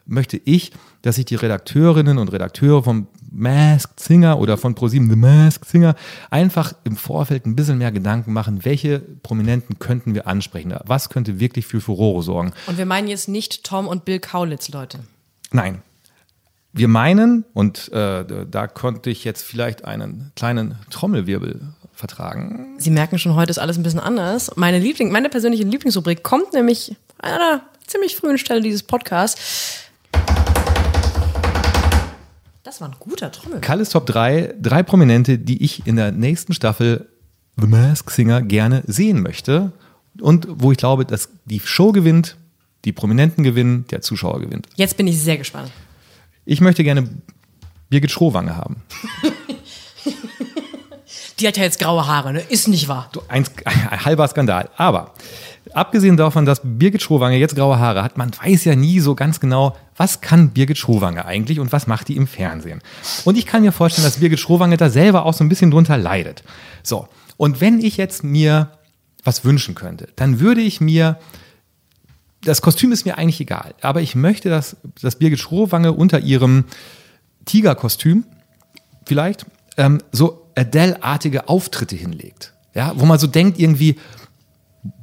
[0.08, 5.16] möchte ich, dass sich die Redakteurinnen und Redakteure vom Masked Singer oder von ProSieben The
[5.16, 5.96] Masked Singer
[6.30, 10.74] einfach im Vorfeld ein bisschen mehr Gedanken machen, welche Prominenten könnten wir ansprechen.
[10.86, 12.54] Was könnte wirklich für Furore sorgen?
[12.68, 15.00] Und wir meinen jetzt nicht Tom und Bill Kaulitz, Leute.
[15.52, 15.82] Nein.
[16.74, 21.62] Wir meinen, und äh, da konnte ich jetzt vielleicht einen kleinen Trommelwirbel
[21.98, 22.76] vertragen.
[22.78, 24.52] Sie merken schon, heute ist alles ein bisschen anders.
[24.56, 29.82] Meine, Liebling, meine persönliche Lieblingsrubrik kommt nämlich an einer ziemlich frühen Stelle dieses Podcasts.
[32.64, 33.62] Das war ein guter Trommel.
[33.62, 37.08] Kalles Top 3, drei Prominente, die ich in der nächsten Staffel
[37.56, 39.72] The Mask Singer gerne sehen möchte.
[40.20, 42.38] Und wo ich glaube, dass die Show gewinnt,
[42.86, 44.68] die Prominenten gewinnen, der Zuschauer gewinnt.
[44.76, 45.72] Jetzt bin ich sehr gespannt.
[46.46, 47.10] Ich möchte gerne
[47.90, 48.84] Birgit Schrowange haben.
[51.40, 52.40] Die hat ja jetzt graue Haare, ne?
[52.40, 53.10] Ist nicht wahr.
[53.12, 54.70] Du, ein, ein halber Skandal.
[54.76, 55.14] Aber
[55.74, 59.40] abgesehen davon, dass Birgit Schrowange jetzt graue Haare hat, man weiß ja nie so ganz
[59.40, 62.82] genau, was kann Birgit Schrowange eigentlich und was macht die im Fernsehen.
[63.24, 65.98] Und ich kann mir vorstellen, dass Birgit Schrowange da selber auch so ein bisschen drunter
[65.98, 66.44] leidet.
[66.82, 68.72] So, und wenn ich jetzt mir
[69.24, 71.20] was wünschen könnte, dann würde ich mir
[72.44, 76.66] das Kostüm ist mir eigentlich egal, aber ich möchte, dass, dass Birgit Schrowange unter ihrem
[77.46, 78.26] Tigerkostüm
[79.06, 79.46] vielleicht
[79.78, 82.54] ähm, so Adele-artige Auftritte hinlegt.
[82.74, 83.96] Ja, wo man so denkt irgendwie,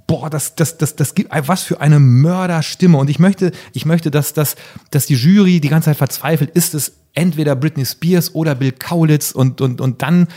[0.06, 2.98] boah, das, das, das, das gibt was für eine Mörderstimme.
[2.98, 4.56] Und ich möchte, ich möchte, dass, dass,
[4.90, 9.32] dass die Jury die ganze Zeit verzweifelt, ist es entweder Britney Spears oder Bill Kaulitz
[9.32, 10.28] und, und, und dann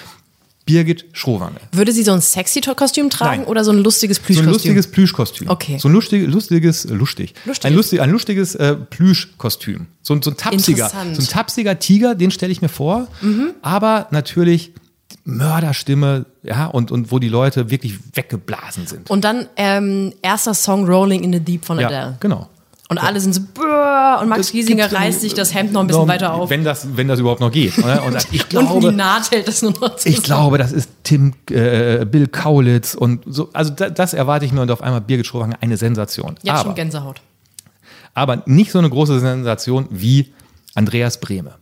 [0.65, 1.55] Birgit Schrowange.
[1.71, 3.47] Würde sie so ein sexy Kostüm tragen Nein.
[3.47, 4.43] oder so ein lustiges Plüschkostüm?
[4.43, 5.49] So ein lustiges Plüschkostüm.
[5.49, 5.77] Okay.
[5.79, 7.33] So ein lustig, lustiges, lustig.
[7.45, 7.65] lustig.
[7.65, 9.87] Ein, lustig, ein lustiges äh, Plüschkostüm.
[10.01, 13.07] So, so ein tapsiger, so ein tapsiger Tiger, den stelle ich mir vor.
[13.21, 13.51] Mhm.
[13.61, 14.73] Aber natürlich
[15.27, 19.09] Mörderstimme, ja, und, und wo die Leute wirklich weggeblasen sind.
[19.09, 21.91] Und dann ähm, erster Song Rolling in the Deep von Adele.
[21.93, 22.47] Ja, genau.
[22.89, 26.07] Und alle sind so, und Max Giesinger reißt sich das Hemd noch ein bisschen noch,
[26.07, 26.49] weiter auf.
[26.49, 27.77] Wenn das, wenn das überhaupt noch geht.
[27.77, 27.87] Und
[28.31, 30.15] ich glaube, und die Naht hält das nur noch zusammen.
[30.15, 33.49] Ich glaube, das ist Tim, äh, Bill Kaulitz und so.
[33.51, 36.37] Also das, das erwarte ich mir und auf einmal Birgit Schrowange eine Sensation.
[36.43, 37.21] Ja, aber, schon Gänsehaut.
[38.13, 40.31] Aber nicht so eine große Sensation wie
[40.73, 41.55] Andreas Brehme.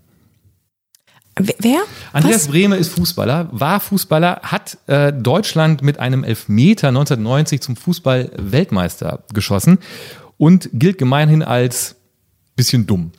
[1.37, 1.81] Wer?
[2.13, 2.47] Andreas Was?
[2.47, 9.79] Brehme ist Fußballer, war Fußballer, hat äh, Deutschland mit einem Elfmeter 1990 zum Fußball-Weltmeister geschossen
[10.37, 11.97] und gilt gemeinhin als
[12.55, 13.11] bisschen dumm.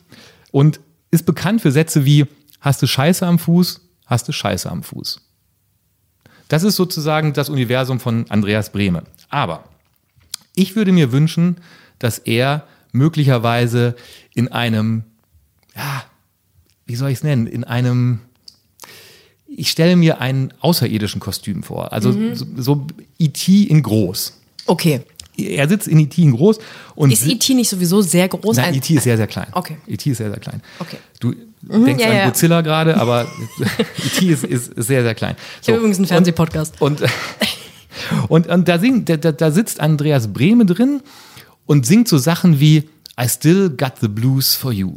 [0.51, 2.27] Und ist bekannt für Sätze wie,
[2.61, 5.21] hast du Scheiße am Fuß, hast du Scheiße am Fuß.
[6.49, 9.03] Das ist sozusagen das Universum von Andreas Brehme.
[9.29, 9.65] Aber
[10.55, 11.59] ich würde mir wünschen,
[11.99, 13.95] dass er möglicherweise
[14.35, 15.05] in einem,
[15.75, 16.05] ja,
[16.87, 18.21] wie soll ich es nennen, in einem,
[19.47, 21.93] ich stelle mir einen außerirdischen Kostüm vor.
[21.93, 22.35] Also mhm.
[22.35, 22.87] so, so
[23.19, 23.65] E.T.
[23.65, 24.41] in groß.
[24.67, 25.03] Okay
[25.37, 26.23] er sitzt in E.T.
[26.23, 26.59] in groß
[26.95, 27.11] und.
[27.11, 27.55] Ist E.T.
[27.55, 28.57] nicht sowieso sehr groß?
[28.57, 28.95] Nein, E.T.
[28.95, 29.49] ist sehr, sehr klein.
[29.53, 29.77] Okay.
[29.87, 30.11] E.T.
[30.11, 30.63] ist sehr, sehr klein.
[30.79, 30.99] Okay.
[31.21, 32.27] Du mhm, denkst ja, an ja.
[32.27, 33.27] Godzilla gerade, aber
[34.05, 34.27] E.T.
[34.27, 35.37] Ist, ist sehr, sehr klein.
[35.37, 35.63] So.
[35.63, 36.81] Ich habe übrigens einen Fernsehpodcast.
[36.81, 37.11] Und, und,
[38.29, 41.01] und, und da, singt, da, da sitzt Andreas Brehme drin
[41.67, 42.89] und singt so Sachen wie
[43.21, 44.97] I still got the blues for you.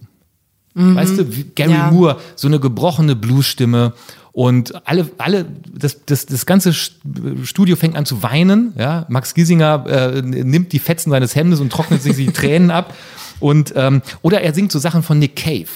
[0.80, 0.96] Mhm.
[0.96, 1.92] Weißt du, Gary ja.
[1.92, 3.94] Moore, so eine gebrochene Bluesstimme
[4.32, 8.74] und alle, alle, das, das, das ganze Studio fängt an zu weinen.
[8.78, 9.06] Ja?
[9.10, 12.94] Max Giesinger äh, nimmt die Fetzen seines Hemdes und trocknet sich die Tränen ab.
[13.42, 15.68] Und, ähm, oder er singt so Sachen von Nick Cave.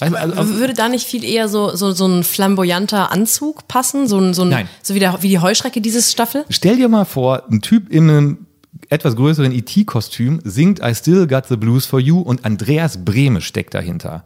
[0.00, 4.08] Also, also, würde da nicht viel eher so, so, so ein flamboyanter Anzug passen?
[4.08, 4.68] So, ein, so, ein, Nein.
[4.82, 6.44] so wie, der, wie die Heuschrecke dieses Staffel?
[6.50, 8.46] Stell dir mal vor, ein Typ in einem
[8.90, 13.74] etwas größeren E.T.-Kostüm singt I Still Got the Blues for You und Andreas Brehme steckt
[13.74, 14.24] dahinter.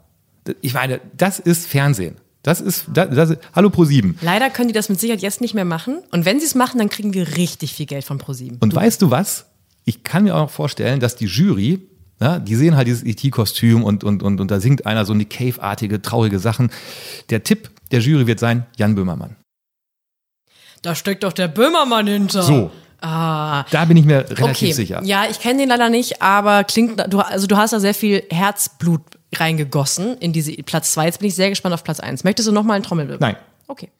[0.61, 2.17] Ich meine, das ist Fernsehen.
[2.43, 4.15] Das ist, das, das ist Hallo Pro7.
[4.23, 5.99] Leider können die das mit Sicherheit jetzt nicht mehr machen.
[6.13, 8.59] Und wenn sie es machen, dann kriegen wir richtig viel Geld von Pro7.
[8.61, 8.77] Und du.
[8.77, 9.47] weißt du was?
[9.85, 11.81] Ich kann mir auch vorstellen, dass die Jury,
[12.21, 15.31] ja, die sehen halt dieses ET-Kostüm und, und, und, und da singt einer so Nick
[15.31, 16.71] Cave-artige, traurige Sachen.
[17.31, 19.37] Der Tipp der Jury wird sein, Jan Böhmermann.
[20.83, 22.43] Da steckt doch der Böhmermann hinter.
[22.43, 22.71] So.
[23.01, 23.65] Ah.
[23.71, 24.73] Da bin ich mir relativ okay.
[24.73, 25.03] sicher.
[25.05, 28.25] Ja, ich kenne den leider nicht, aber klingt, du, also du hast da sehr viel
[28.31, 29.03] Herzblut
[29.35, 31.07] reingegossen in diese Platz 2.
[31.07, 32.25] Jetzt bin ich sehr gespannt auf Platz 1.
[32.25, 33.21] Möchtest du nochmal einen Trommelwirbel?
[33.21, 33.37] Nein.
[33.67, 33.91] Okay.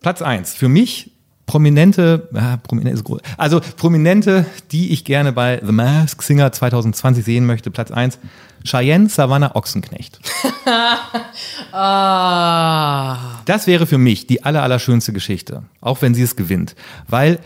[0.00, 0.54] Platz 1.
[0.54, 1.10] Für mich
[1.50, 3.02] Prominente, äh, Prominente
[3.36, 8.20] also Prominente, die ich gerne bei The Mask Singer 2020 sehen möchte, Platz 1,
[8.64, 10.20] Cheyenne Savannah Ochsenknecht.
[11.72, 13.40] ah.
[13.46, 16.76] Das wäre für mich die aller, allerschönste Geschichte, auch wenn sie es gewinnt,
[17.08, 17.40] weil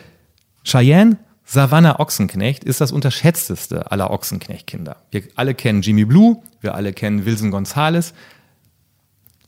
[0.64, 4.96] Cheyenne Savannah Ochsenknecht ist das unterschätzteste aller Ochsenknecht-Kinder.
[5.10, 8.14] Wir alle kennen Jimmy Blue, wir alle kennen Wilson Gonzalez,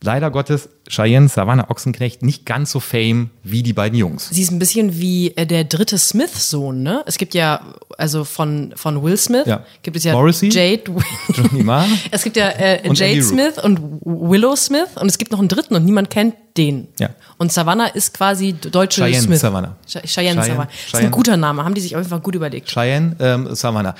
[0.03, 4.29] leider Gottes Cheyenne Savannah Ochsenknecht nicht ganz so fame wie die beiden Jungs.
[4.31, 7.03] Sie ist ein bisschen wie äh, der dritte Smith-Sohn, ne?
[7.07, 7.61] Es gibt ja,
[7.99, 9.65] also von, von Will Smith Ja.
[9.83, 10.85] gibt es ja Morrissey, Jade.
[11.35, 11.87] Johnny Marr.
[12.11, 13.23] es gibt ja äh, Jade Andy.
[13.23, 16.89] Smith und Willow Smith und es gibt noch einen dritten und niemand kennt den.
[16.99, 17.11] Ja.
[17.39, 19.41] Und Savannah ist quasi deutsche Cheyenne Smith.
[19.41, 19.77] Savannah.
[19.87, 20.65] Ch Cheyenne, Cheyenne, Savannah.
[20.67, 21.09] Das ist Cheyenne.
[21.09, 22.69] ein guter Name, haben die sich auf jeden Fall gut überlegt.
[22.69, 23.95] Cheyenne ähm, Savannah.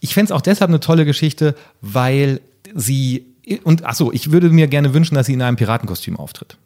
[0.00, 2.40] Ich fänd's auch deshalb eine tolle Geschichte, weil
[2.74, 3.29] sie,
[3.64, 6.56] und ach so, ich würde mir gerne wünschen, dass sie in einem Piratenkostüm auftritt.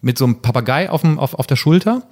[0.00, 2.02] Mit so einem Papagei auf, dem, auf, auf der Schulter.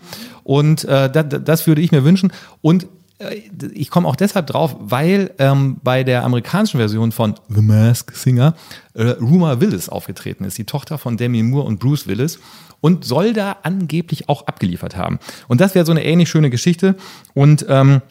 [0.44, 2.32] Und äh, das, das würde ich mir wünschen.
[2.60, 2.86] Und
[3.18, 3.36] äh,
[3.72, 8.54] ich komme auch deshalb drauf, weil ähm, bei der amerikanischen Version von The Mask Singer
[8.94, 12.38] äh, Ruma Willis aufgetreten ist, die Tochter von Demi Moore und Bruce Willis
[12.80, 15.18] und soll da angeblich auch abgeliefert haben.
[15.48, 16.96] Und das wäre so eine ähnlich schöne Geschichte.
[17.34, 18.02] Und ähm,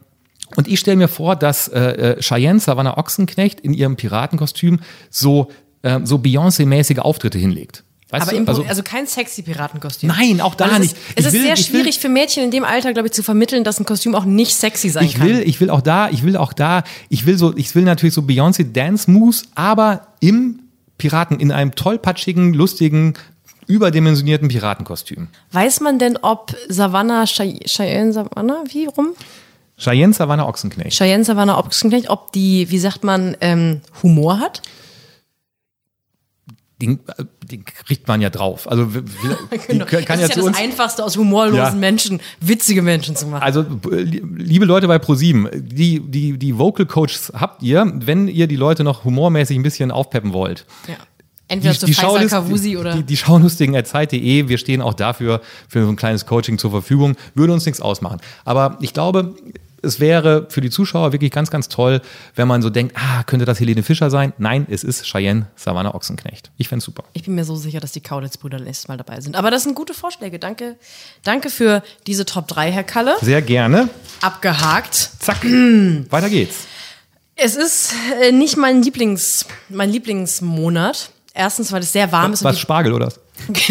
[0.55, 5.49] und ich stelle mir vor, dass äh, äh, Cheyenne Savannah Ochsenknecht in ihrem Piratenkostüm so,
[5.81, 7.83] äh, so Beyoncé-mäßige Auftritte hinlegt.
[8.11, 8.37] Weißt Aber du?
[8.37, 10.09] im, also, kein sexy Piratenkostüm.
[10.09, 10.91] Nein, auch da es nicht.
[10.93, 13.07] Ist, es Ich ist will- sehr ich will- schwierig für Mädchen in dem Alter, glaube
[13.07, 15.27] ich, zu vermitteln, dass ein Kostüm auch nicht sexy sein ich kann.
[15.27, 18.15] will, ich will auch da, ich will auch da, ich will so, ich will natürlich
[18.15, 20.61] so Beyoncé Dance Moves, aber im
[20.97, 23.13] Piraten, in einem tollpatschigen, lustigen,
[23.67, 25.27] überdimensionierten Piratenkostüm.
[25.51, 29.09] Weiß man denn, ob Savannah, Chey- Cheyenne Savannah, wie rum?
[29.77, 30.97] Cheyenne Savannah Ochsenknecht.
[30.97, 34.61] Cheyenne Savannah Ochsenknecht, ob die, wie sagt man, ähm, Humor hat?
[36.81, 38.69] Den, äh, den kriegt man ja drauf.
[38.71, 38.85] Also
[39.71, 40.57] die kann das ja ist ja zu das uns.
[40.57, 41.71] Einfachste, aus humorlosen Ja.
[41.75, 43.43] Menschen witzige Menschen zu machen.
[43.43, 43.61] Also,
[43.91, 48.55] äh, liebe Leute bei ProSieben, die, die, die Vocal Coaches habt ihr, wenn ihr die
[48.55, 50.65] Leute noch humormäßig ein bisschen aufpeppen wollt.
[50.87, 50.95] ja.
[51.51, 52.93] Entweder zu Faisal Schaulist- Kavusi oder.
[52.93, 56.69] die, die Schaulustigen at Zeit.de, wir stehen auch dafür für so ein kleines Coaching zur
[56.69, 58.19] Verfügung, würde uns nichts ausmachen.
[58.45, 59.33] Aber ich glaube,
[59.81, 62.01] es wäre für die Zuschauer wirklich ganz, ganz toll,
[62.35, 64.33] wenn man so denkt, ah, könnte das Helene Fischer sein?
[64.37, 66.51] Nein, es ist Cheyenne Savannah Ochsenknecht.
[66.57, 67.03] Ich fänd's super.
[67.13, 69.35] ich bin mir so sicher, dass die Kaulitz-Brüder nächstes Mal dabei sind.
[69.35, 70.39] Aber das sind gute Vorschläge.
[70.39, 70.77] Danke,
[71.23, 73.15] danke für diese Top 3, Herr Kalle.
[73.21, 73.89] Sehr gerne.
[74.21, 74.95] Abgehakt.
[75.19, 75.43] Zack.
[75.43, 76.67] Weiter geht's.
[77.35, 81.11] Es ist äh, nicht mein Lieblings, mein Lieblingsmonat.
[81.33, 82.43] Erstens, weil es sehr warm ist.
[82.43, 83.13] Was Spargel oder?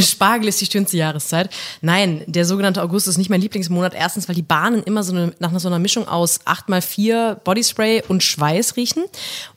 [0.03, 1.51] Spargel ist die schönste Jahreszeit.
[1.81, 3.95] Nein, der sogenannte August ist nicht mein Lieblingsmonat.
[3.95, 8.23] Erstens, weil die Bahnen immer so eine, nach so einer Mischung aus 8x4 Bodyspray und
[8.23, 9.05] Schweiß riechen.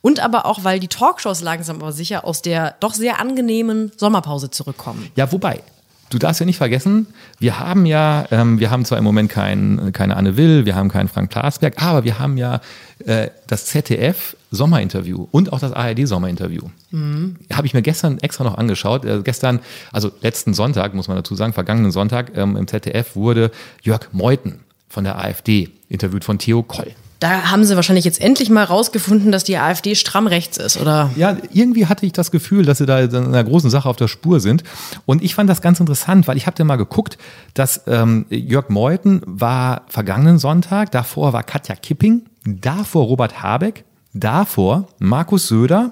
[0.01, 4.49] Und aber auch, weil die Talkshows langsam aber sicher aus der doch sehr angenehmen Sommerpause
[4.49, 5.09] zurückkommen.
[5.15, 5.61] Ja, wobei.
[6.09, 7.07] Du darfst ja nicht vergessen,
[7.39, 10.89] wir haben ja, ähm, wir haben zwar im Moment kein, keine Anne Will, wir haben
[10.89, 12.59] keinen Frank Plasberg, aber wir haben ja
[13.05, 16.67] äh, das ZDF Sommerinterview und auch das ARD Sommerinterview.
[17.53, 19.05] Habe ich mir gestern extra noch angeschaut.
[19.05, 19.59] Äh, gestern,
[19.91, 24.59] also letzten Sonntag, muss man dazu sagen, vergangenen Sonntag ähm, im ZDF wurde Jörg Meuthen
[24.89, 26.93] von der AfD interviewt von Theo Koll.
[27.21, 31.11] Da haben sie wahrscheinlich jetzt endlich mal rausgefunden, dass die AfD stramm rechts ist, oder?
[31.15, 34.07] Ja, irgendwie hatte ich das Gefühl, dass sie da in einer großen Sache auf der
[34.07, 34.63] Spur sind.
[35.05, 37.19] Und ich fand das ganz interessant, weil ich habe da mal geguckt,
[37.53, 44.87] dass ähm, Jörg Meuthen war vergangenen Sonntag, davor war Katja Kipping, davor Robert Habeck, davor
[44.99, 45.91] Markus Söder,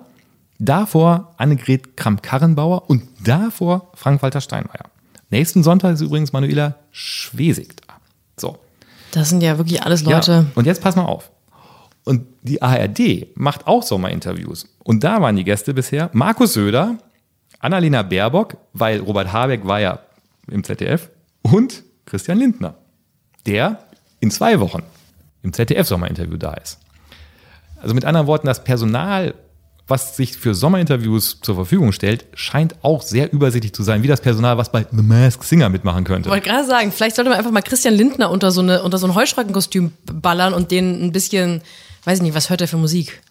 [0.60, 4.86] davor Annegret Kramp-Karrenbauer und davor Frank-Walter Steinmeier.
[5.30, 7.94] Nächsten Sonntag ist übrigens Manuela Schwesig da.
[8.38, 8.58] So.
[9.12, 10.48] Das sind ja wirklich alles Ja, Leute.
[10.56, 11.32] und jetzt pass mal auf.
[12.06, 14.68] Und die ARD macht auch Sommerinterviews.
[14.84, 16.98] Und da waren die Gäste bisher Markus Söder,
[17.60, 20.00] Annalena Baerbock, weil Robert Habeck war ja
[20.50, 21.10] im ZDF,
[21.42, 22.76] und Christian Lindner,
[23.46, 23.84] der
[24.20, 24.82] in zwei Wochen
[25.44, 26.80] im ZDF-Sommerinterview da ist.
[27.82, 29.34] Also mit anderen Worten, das Personal,
[29.88, 34.22] was sich für Sommerinterviews zur Verfügung stellt, scheint auch sehr übersichtlich zu sein, wie das
[34.22, 36.30] Personal, was bei The Mask Singer mitmachen könnte.
[36.30, 38.98] Ich wollte gerade sagen, vielleicht sollte man einfach mal Christian Lindner unter so, eine, unter
[38.98, 41.62] so ein Heuschreckenkostüm ballern und den ein bisschen,
[42.06, 43.22] weiß ich nicht, was hört er für Musik?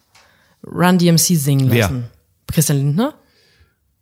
[0.65, 1.81] Run DMC singen Wer?
[1.81, 2.05] lassen.
[2.47, 3.13] Christian Lindner?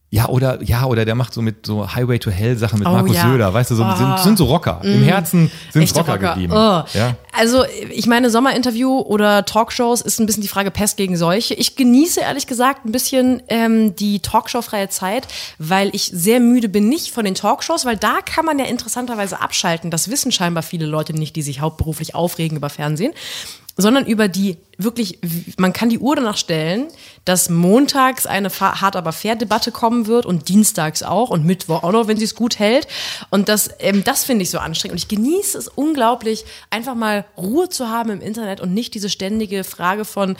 [0.10, 2.92] Ja, oder, ja, oder der macht so mit so Highway to Hell Sachen mit Oh,
[2.92, 3.30] Markus ja.
[3.30, 3.94] Söder, weißt du, so, Oh.
[3.98, 4.80] sind, sind so Rocker.
[4.82, 6.54] Im Herzen sind Echte Rocker, geblieben.
[6.54, 6.84] Oh.
[6.94, 7.16] Ja.
[7.34, 11.56] Also, ich meine, Sommerinterview oder Talkshows ist ein bisschen die Frage Pest gegen Seuche.
[11.56, 15.28] Ich genieße ehrlich gesagt ein bisschen ähm, die Talkshow-freie Zeit,
[15.60, 19.42] weil ich sehr müde bin, nicht von den Talkshows, weil da kann man ja interessanterweise
[19.42, 19.92] abschalten.
[19.92, 23.12] Das wissen scheinbar viele Leute nicht, die sich hauptberuflich aufregen über Fernsehen.
[23.78, 25.20] Sondern über die wirklich,
[25.58, 26.88] man kann die Uhr danach stellen,
[27.26, 31.92] dass montags eine hart aber fair Debatte kommen wird und dienstags auch und Mittwoch auch
[31.92, 32.88] noch, wenn sie es gut hält.
[33.30, 34.94] Und das, ähm, das finde ich so anstrengend.
[34.94, 39.10] Und ich genieße es unglaublich, einfach mal Ruhe zu haben im Internet und nicht diese
[39.10, 40.38] ständige Frage von,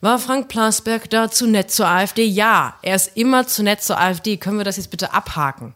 [0.00, 2.24] war Frank Plasberg da zu nett zur AfD?
[2.24, 4.36] Ja, er ist immer zu nett zur AfD.
[4.36, 5.74] Können wir das jetzt bitte abhaken?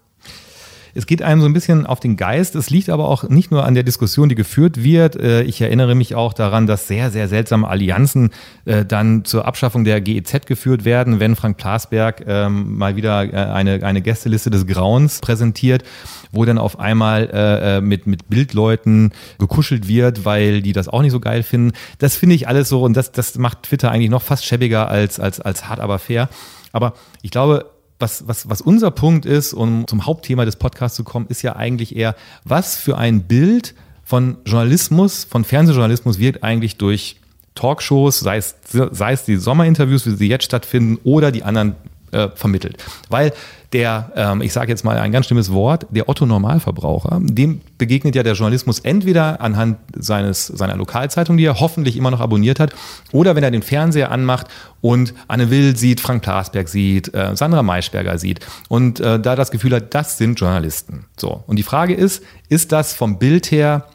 [0.95, 2.55] Es geht einem so ein bisschen auf den Geist.
[2.55, 5.17] Es liegt aber auch nicht nur an der Diskussion, die geführt wird.
[5.17, 8.31] Äh, ich erinnere mich auch daran, dass sehr, sehr seltsame Allianzen
[8.65, 13.37] äh, dann zur Abschaffung der GEZ geführt werden, wenn Frank Plasberg ähm, mal wieder äh,
[13.53, 15.83] eine, eine Gästeliste des Grauens präsentiert,
[16.31, 21.21] wo dann auf einmal mit, mit Bildleuten gekuschelt wird, weil die das auch nicht so
[21.21, 21.73] geil finden.
[21.99, 25.21] Das finde ich alles so und das, das macht Twitter eigentlich noch fast schäbiger als,
[25.21, 26.29] als, als hart, aber fair.
[26.73, 27.67] Aber ich glaube,
[28.05, 31.57] was, was, was unser Punkt ist, um zum Hauptthema des Podcasts zu kommen, ist ja
[31.57, 32.15] eigentlich eher,
[32.45, 37.17] was für ein Bild von Journalismus, von Fernsehjournalismus wird eigentlich durch
[37.55, 41.77] Talkshows, sei es, sei es die Sommerinterviews, wie sie jetzt stattfinden, oder die anderen
[42.13, 42.77] äh, vermittelt.
[43.09, 43.33] Weil
[43.75, 48.15] der, ähm, ich sage jetzt mal ein ganz schlimmes Wort, der Otto Normalverbraucher, dem begegnet
[48.15, 52.73] ja der Journalismus entweder anhand seines, seiner Lokalzeitung, die er hoffentlich immer noch abonniert hat,
[53.11, 54.47] oder wenn er den Fernseher anmacht
[54.81, 59.51] und Anne Will sieht, Frank Plasberg sieht, äh, Sandra Maischberger sieht und äh, da das
[59.51, 61.07] Gefühl hat, das sind Journalisten.
[61.19, 61.43] So.
[61.49, 63.89] Und die Frage ist, ist das vom Bild her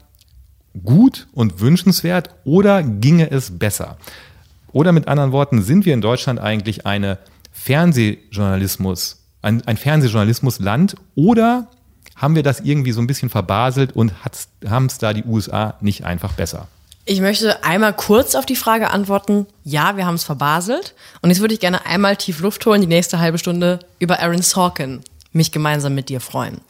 [0.84, 3.98] gut und wünschenswert oder ginge es besser?
[4.74, 7.18] Oder mit anderen Worten, sind wir in Deutschland eigentlich eine
[7.54, 11.68] Fernsehjournalismus ein, ein Fernsehjournalismusland oder
[12.16, 14.14] haben wir das irgendwie so ein bisschen verbaselt und
[14.68, 16.68] haben es da die USA nicht einfach besser?
[17.06, 19.48] Ich möchte einmal kurz auf die Frage antworten.
[19.64, 20.94] Ja, wir haben es verbaselt.
[21.22, 24.44] Und jetzt würde ich gerne einmal tief Luft holen, die nächste halbe Stunde über Aaron
[24.44, 26.62] Sorkin mich gemeinsam mit dir freuen.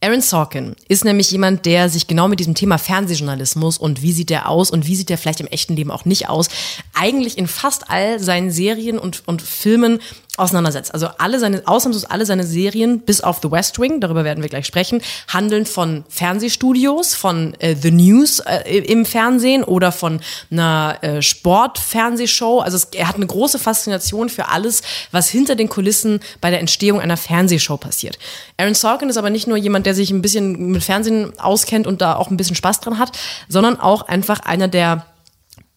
[0.00, 4.30] Aaron Sorkin ist nämlich jemand, der sich genau mit diesem Thema Fernsehjournalismus und wie sieht
[4.30, 6.48] der aus und wie sieht der vielleicht im echten Leben auch nicht aus,
[6.92, 10.00] eigentlich in fast all seinen Serien und, und Filmen
[10.38, 10.94] auseinandersetzt.
[10.94, 14.48] Also alle seine, ausnahmslos alle seine Serien, bis auf The West Wing, darüber werden wir
[14.48, 20.98] gleich sprechen, handeln von Fernsehstudios, von äh, The News äh, im Fernsehen oder von einer
[21.02, 22.60] äh, Sportfernsehshow.
[22.60, 26.60] Also es, er hat eine große Faszination für alles, was hinter den Kulissen bei der
[26.60, 28.18] Entstehung einer Fernsehshow passiert.
[28.56, 32.00] Aaron Sorkin ist aber nicht nur jemand, der sich ein bisschen mit Fernsehen auskennt und
[32.00, 33.18] da auch ein bisschen Spaß dran hat,
[33.48, 35.04] sondern auch einfach einer der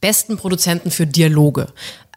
[0.05, 1.67] besten Produzenten für Dialoge.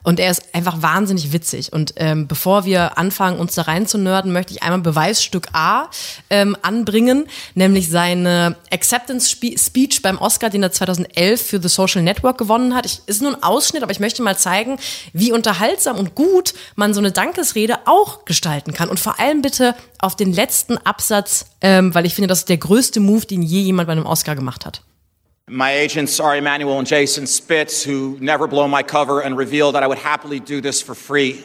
[0.02, 1.72] Und er ist einfach wahnsinnig witzig.
[1.72, 5.90] Und ähm, bevor wir anfangen, uns da rein zu nörden, möchte ich einmal Beweisstück A
[6.30, 12.38] ähm, anbringen, nämlich seine Acceptance Speech beim Oscar, den er 2011 für The Social Network
[12.38, 12.86] gewonnen hat.
[12.86, 14.78] Ich, ist nur ein Ausschnitt, aber ich möchte mal zeigen,
[15.12, 18.88] wie unterhaltsam und gut man so eine Dankesrede auch gestalten kann.
[18.88, 22.58] Und vor allem bitte auf den letzten Absatz, ähm, weil ich finde, das ist der
[22.58, 24.82] größte Move, den je jemand bei einem Oscar gemacht hat.
[25.50, 29.82] My agents are Emmanuel and Jason Spitz, who never blow my cover and reveal that
[29.82, 31.42] I would happily do this for free.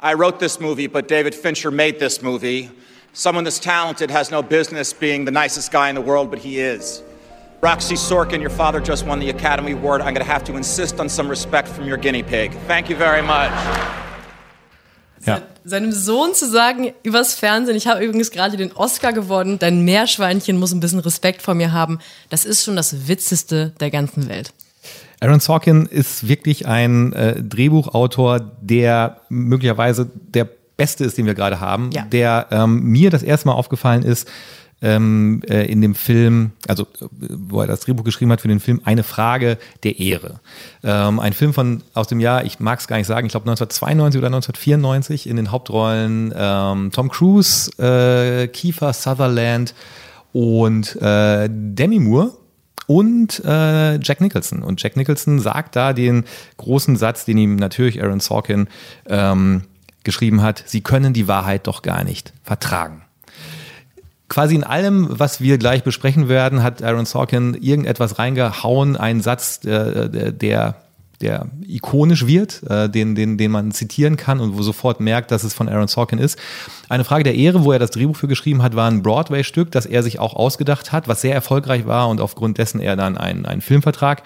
[0.00, 2.72] I wrote this movie, but David Fincher made this movie.
[3.12, 6.58] Someone this talented has no business being the nicest guy in the world, but he
[6.58, 7.04] is.
[7.60, 10.00] Roxy Sorkin, your father just won the Academy Award.
[10.00, 12.52] I'm going to have to insist on some respect from your guinea pig.
[12.66, 13.52] Thank you very much.
[15.26, 15.42] Ja.
[15.64, 20.58] Seinem Sohn zu sagen übers Fernsehen, ich habe übrigens gerade den Oscar gewonnen, dein Meerschweinchen
[20.58, 21.98] muss ein bisschen Respekt vor mir haben,
[22.30, 24.52] das ist schon das Witzeste der ganzen Welt.
[25.20, 31.60] Aaron Sorkin ist wirklich ein äh, Drehbuchautor, der möglicherweise der beste ist, den wir gerade
[31.60, 32.02] haben, ja.
[32.02, 34.28] der ähm, mir das erste Mal aufgefallen ist,
[34.84, 38.82] ähm, äh, in dem Film, also wo er das Drehbuch geschrieben hat für den Film
[38.84, 40.40] Eine Frage der Ehre.
[40.82, 43.48] Ähm, ein Film von aus dem Jahr, ich mag es gar nicht sagen, ich glaube
[43.48, 49.74] 1992 oder 1994 in den Hauptrollen ähm, Tom Cruise, äh, Kiefer Sutherland
[50.32, 52.32] und äh, Demi Moore
[52.86, 54.62] und äh, Jack Nicholson.
[54.62, 56.24] Und Jack Nicholson sagt da den
[56.58, 58.68] großen Satz, den ihm natürlich Aaron Sorkin
[59.06, 59.62] ähm,
[60.02, 63.03] geschrieben hat, Sie können die Wahrheit doch gar nicht vertragen
[64.34, 69.60] quasi in allem, was wir gleich besprechen werden, hat Aaron Sorkin irgendetwas reingehauen, einen Satz,
[69.60, 70.74] der, der,
[71.20, 75.44] der ikonisch wird, äh, den, den, den man zitieren kann und wo sofort merkt, dass
[75.44, 76.38] es von Aaron Sorkin ist.
[76.88, 79.86] Eine Frage der Ehre, wo er das Drehbuch für geschrieben hat, war ein Broadway-Stück, das
[79.86, 83.46] er sich auch ausgedacht hat, was sehr erfolgreich war und aufgrund dessen er dann einen,
[83.46, 84.22] einen Filmvertrag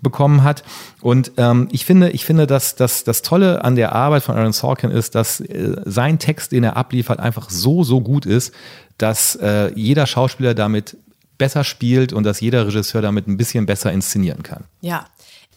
[0.00, 0.62] bekommen hat.
[1.00, 4.52] Und ähm, ich finde, ich finde, dass, dass das Tolle an der Arbeit von Aaron
[4.52, 8.54] Sorkin ist, dass äh, sein Text, den er abliefert, einfach so, so gut ist,
[8.96, 10.96] dass äh, jeder Schauspieler damit
[11.38, 14.64] besser spielt und dass jeder Regisseur damit ein bisschen besser inszenieren kann.
[14.80, 15.06] Ja,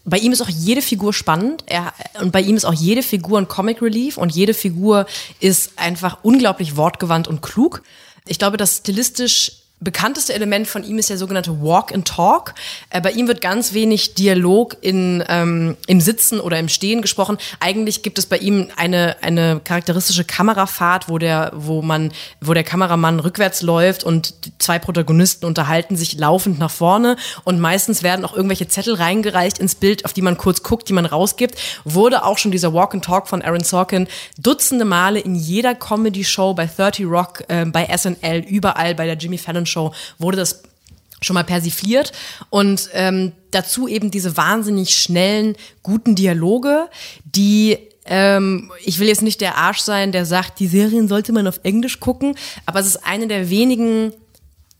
[0.03, 3.37] bei ihm ist auch jede Figur spannend er, und bei ihm ist auch jede Figur
[3.37, 5.05] ein Comic Relief und jede Figur
[5.39, 7.83] ist einfach unglaublich wortgewandt und klug.
[8.27, 12.53] Ich glaube, dass stilistisch bekannteste Element von ihm ist der sogenannte Walk and Talk.
[12.91, 17.37] Äh, bei ihm wird ganz wenig Dialog in, ähm, im Sitzen oder im Stehen gesprochen.
[17.59, 22.63] Eigentlich gibt es bei ihm eine, eine charakteristische Kamerafahrt, wo der, wo man, wo der
[22.63, 28.33] Kameramann rückwärts läuft und zwei Protagonisten unterhalten sich laufend nach vorne und meistens werden auch
[28.33, 31.55] irgendwelche Zettel reingereicht ins Bild, auf die man kurz guckt, die man rausgibt.
[31.85, 34.07] Wurde auch schon dieser Walk and Talk von Aaron Sorkin
[34.37, 39.39] dutzende Male in jeder Comedy-Show bei 30 Rock, äh, bei SNL, überall bei der Jimmy
[39.39, 40.63] Fallon Show wurde das
[41.21, 42.11] schon mal persifliert.
[42.49, 46.89] Und ähm, dazu eben diese wahnsinnig schnellen, guten Dialoge,
[47.23, 51.47] die ähm, ich will jetzt nicht der Arsch sein, der sagt, die Serien sollte man
[51.47, 54.13] auf Englisch gucken, aber es ist eine der wenigen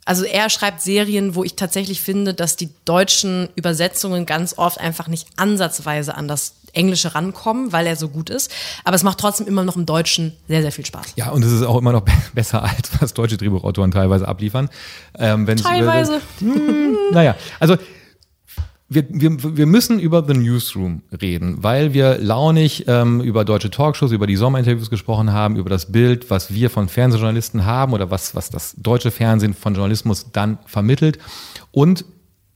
[0.04, 5.08] also er schreibt Serien, wo ich tatsächlich finde, dass die deutschen Übersetzungen ganz oft einfach
[5.08, 8.52] nicht ansatzweise an das Englische rankommen, weil er so gut ist.
[8.84, 11.14] Aber es macht trotzdem immer noch im Deutschen sehr, sehr viel Spaß.
[11.16, 12.04] Ja, und es ist auch immer noch
[12.34, 14.70] besser, als was deutsche Drehbuchautoren teilweise abliefern.
[15.18, 16.22] Ähm, teilweise.
[16.42, 17.78] Äh, mh, naja, also
[18.94, 24.12] wir, wir, wir müssen über The Newsroom reden, weil wir launig ähm, über deutsche Talkshows,
[24.12, 28.36] über die Sommerinterviews gesprochen haben, über das Bild, was wir von Fernsehjournalisten haben oder was,
[28.36, 31.20] was das deutsche Fernsehen von Journalismus dann vermittelt
[31.72, 32.04] und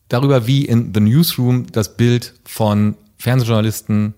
[0.10, 4.14] darüber, wie in The Newsroom das Bild von Fernsehjournalisten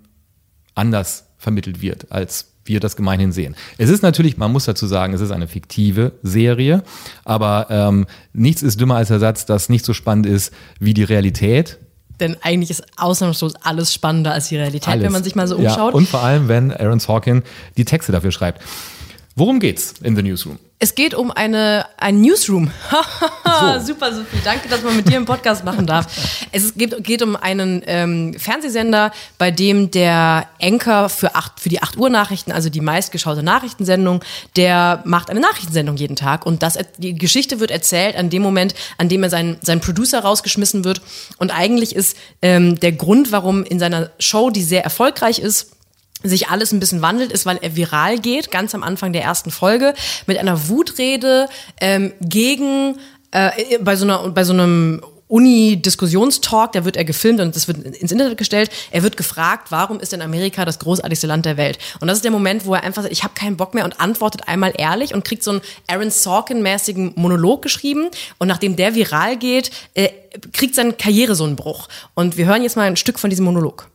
[0.75, 3.55] anders vermittelt wird, als wir das gemeinhin sehen.
[3.77, 6.83] Es ist natürlich, man muss dazu sagen, es ist eine fiktive Serie,
[7.23, 11.03] aber ähm, nichts ist dümmer als der Satz, dass nicht so spannend ist wie die
[11.03, 11.77] Realität.
[12.19, 15.03] Denn eigentlich ist ausnahmslos alles spannender als die Realität, alles.
[15.05, 15.93] wenn man sich mal so umschaut.
[15.93, 17.43] Ja, und vor allem, wenn Aaron Sorkin
[17.77, 18.61] die Texte dafür schreibt.
[19.38, 20.57] Worum geht's in The Newsroom?
[20.79, 22.71] Es geht um eine, ein Newsroom.
[23.79, 23.93] so.
[23.93, 24.38] Super, Sophie.
[24.43, 26.07] Danke, dass man mit dir einen Podcast machen darf.
[26.51, 31.83] Es geht, geht um einen ähm, Fernsehsender, bei dem der Anchor für, acht, für die
[31.83, 34.23] 8 Uhr Nachrichten, also die meistgeschaute Nachrichtensendung,
[34.55, 36.43] der macht eine Nachrichtensendung jeden Tag.
[36.43, 40.21] Und das, die Geschichte wird erzählt an dem Moment, an dem er sein, sein Producer
[40.21, 41.03] rausgeschmissen wird.
[41.38, 45.76] Und eigentlich ist ähm, der Grund, warum in seiner Show, die sehr erfolgreich ist,
[46.24, 49.51] sich alles ein bisschen wandelt, ist, weil er viral geht, ganz am Anfang der ersten
[49.51, 49.93] Folge,
[50.26, 51.47] mit einer Wutrede
[51.80, 52.97] ähm, gegen
[53.32, 57.80] äh, bei so einer bei so einem Uni-Diskussionstalk, da wird er gefilmt und das wird
[57.80, 58.72] ins Internet gestellt.
[58.91, 61.80] Er wird gefragt, warum ist denn Amerika das großartigste Land der Welt?
[61.99, 63.99] Und das ist der Moment, wo er einfach sagt, ich habe keinen Bock mehr und
[63.99, 68.07] antwortet einmal ehrlich und kriegt so einen Aaron Sorkin-mäßigen Monolog geschrieben.
[68.38, 70.09] Und nachdem der viral geht, äh,
[70.53, 71.89] kriegt seine Karriere so einen Bruch.
[72.13, 73.89] Und wir hören jetzt mal ein Stück von diesem Monolog.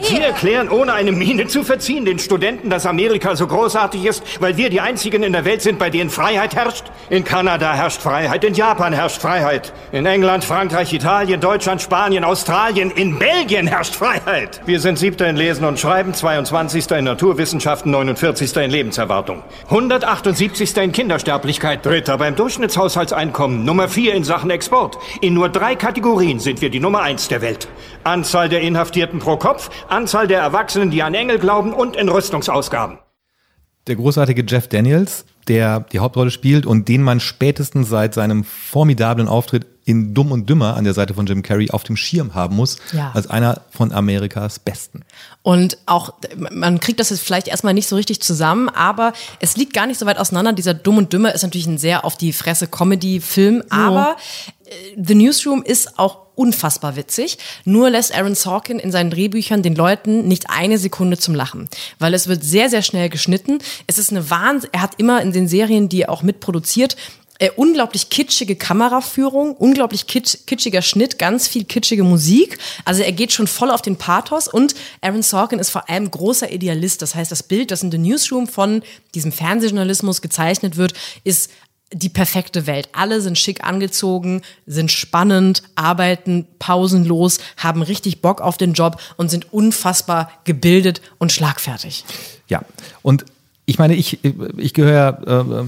[0.00, 4.56] Sie erklären, ohne eine Miene zu verziehen, den Studenten, dass Amerika so großartig ist, weil
[4.56, 6.86] wir die einzigen in der Welt sind, bei denen Freiheit herrscht?
[7.10, 12.90] In Kanada herrscht Freiheit, in Japan herrscht Freiheit, in England, Frankreich, Italien, Deutschland, Spanien, Australien,
[12.90, 14.60] in Belgien herrscht Freiheit.
[14.66, 16.90] Wir sind Siebter in Lesen und Schreiben, 22.
[16.90, 18.56] in Naturwissenschaften, 49.
[18.56, 20.76] in Lebenserwartung, 178.
[20.76, 24.98] in Kindersterblichkeit, Dritter beim Durchschnittshaushaltseinkommen, Nummer 4 in Sachen Export.
[25.20, 27.68] In nur drei Kategorien sind wir die Nummer 1 der Welt.
[28.02, 32.98] Anzahl der Inhaftierten pro Kopf, Anzahl der Erwachsenen, die an Engel glauben und in Rüstungsausgaben.
[33.86, 39.28] Der großartige Jeff Daniels, der die Hauptrolle spielt und den man spätestens seit seinem formidablen
[39.28, 42.56] Auftritt in Dumm und Dümmer an der Seite von Jim Carrey auf dem Schirm haben
[42.56, 43.10] muss, ja.
[43.12, 45.02] als einer von Amerikas Besten.
[45.42, 46.14] Und auch,
[46.50, 50.00] man kriegt das jetzt vielleicht erstmal nicht so richtig zusammen, aber es liegt gar nicht
[50.00, 50.54] so weit auseinander.
[50.54, 54.16] Dieser Dumm und Dümmer ist natürlich ein sehr auf die Fresse Comedy-Film, aber
[54.96, 57.38] The Newsroom ist auch unfassbar witzig.
[57.64, 61.68] Nur lässt Aaron Sorkin in seinen Drehbüchern den Leuten nicht eine Sekunde zum Lachen,
[61.98, 63.58] weil es wird sehr, sehr schnell geschnitten.
[63.86, 64.70] Es ist eine Wahnsinn.
[64.72, 66.96] Er hat immer in den Serien, die er auch mitproduziert,
[67.40, 72.58] äh, unglaublich kitschige Kameraführung, unglaublich kitsch, kitschiger Schnitt, ganz viel kitschige Musik.
[72.84, 76.52] Also er geht schon voll auf den Pathos und Aaron Sorkin ist vor allem großer
[76.52, 77.02] Idealist.
[77.02, 78.82] Das heißt, das Bild, das in The Newsroom von
[79.14, 80.94] diesem Fernsehjournalismus gezeichnet wird,
[81.24, 81.50] ist
[81.94, 82.88] die perfekte Welt.
[82.92, 89.30] Alle sind schick angezogen, sind spannend, arbeiten pausenlos, haben richtig Bock auf den Job und
[89.30, 92.04] sind unfassbar gebildet und schlagfertig.
[92.48, 92.62] Ja,
[93.02, 93.24] und
[93.66, 94.18] ich meine, ich,
[94.58, 95.64] ich gehöre äh,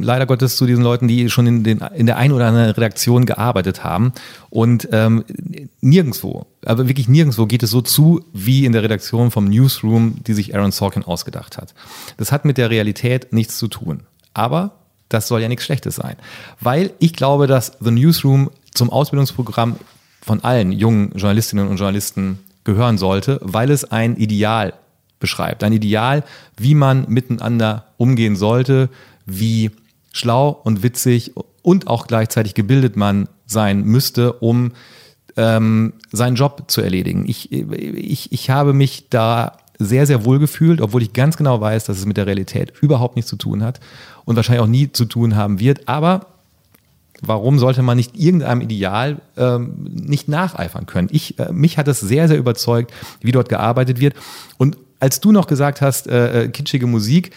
[0.00, 3.26] leider Gottes zu diesen Leuten, die schon in, den, in der einen oder anderen Redaktion
[3.26, 4.12] gearbeitet haben.
[4.48, 5.24] Und ähm,
[5.80, 10.34] nirgendwo, aber wirklich nirgendwo geht es so zu, wie in der Redaktion vom Newsroom, die
[10.34, 11.74] sich Aaron Sorkin ausgedacht hat.
[12.16, 14.04] Das hat mit der Realität nichts zu tun.
[14.32, 14.79] Aber
[15.10, 16.16] das soll ja nichts Schlechtes sein.
[16.60, 19.76] Weil ich glaube, dass The Newsroom zum Ausbildungsprogramm
[20.22, 24.74] von allen jungen Journalistinnen und Journalisten gehören sollte, weil es ein Ideal
[25.18, 25.64] beschreibt.
[25.64, 26.24] Ein Ideal,
[26.56, 28.88] wie man miteinander umgehen sollte,
[29.26, 29.70] wie
[30.12, 31.32] schlau und witzig
[31.62, 34.72] und auch gleichzeitig gebildet man sein müsste, um
[35.36, 37.24] ähm, seinen Job zu erledigen.
[37.28, 41.84] Ich, ich, ich habe mich da sehr, sehr wohl gefühlt, obwohl ich ganz genau weiß,
[41.84, 43.80] dass es mit der Realität überhaupt nichts zu tun hat
[44.30, 45.88] und wahrscheinlich auch nie zu tun haben wird.
[45.88, 46.26] Aber
[47.20, 51.08] warum sollte man nicht irgendeinem Ideal ähm, nicht nacheifern können?
[51.10, 54.14] Ich, äh, mich hat es sehr, sehr überzeugt, wie dort gearbeitet wird.
[54.56, 57.32] Und als du noch gesagt hast, äh, äh kitschige Musik,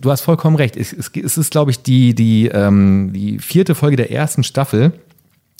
[0.00, 0.76] du hast vollkommen recht.
[0.76, 4.92] Es, es, es ist, glaube ich, die, die, ähm, die vierte Folge der ersten Staffel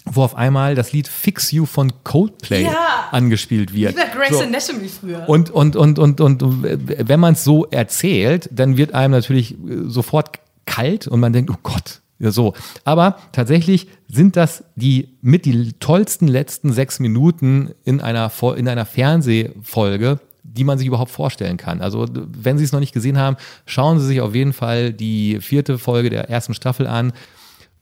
[0.07, 3.09] wo auf einmal das Lied Fix You von Coldplay ja.
[3.11, 3.97] angespielt wird.
[3.97, 4.43] Wie bei Grace so.
[4.43, 5.29] Anatomy früher.
[5.29, 9.57] Und, und, und, und, und, und wenn man es so erzählt, dann wird einem natürlich
[9.87, 12.55] sofort kalt und man denkt, oh Gott, ja, so.
[12.85, 18.87] Aber tatsächlich sind das die mit die tollsten letzten sechs Minuten in einer, in einer
[18.87, 21.83] Fernsehfolge, die man sich überhaupt vorstellen kann.
[21.83, 23.37] Also, wenn Sie es noch nicht gesehen haben,
[23.67, 27.13] schauen Sie sich auf jeden Fall die vierte Folge der ersten Staffel an.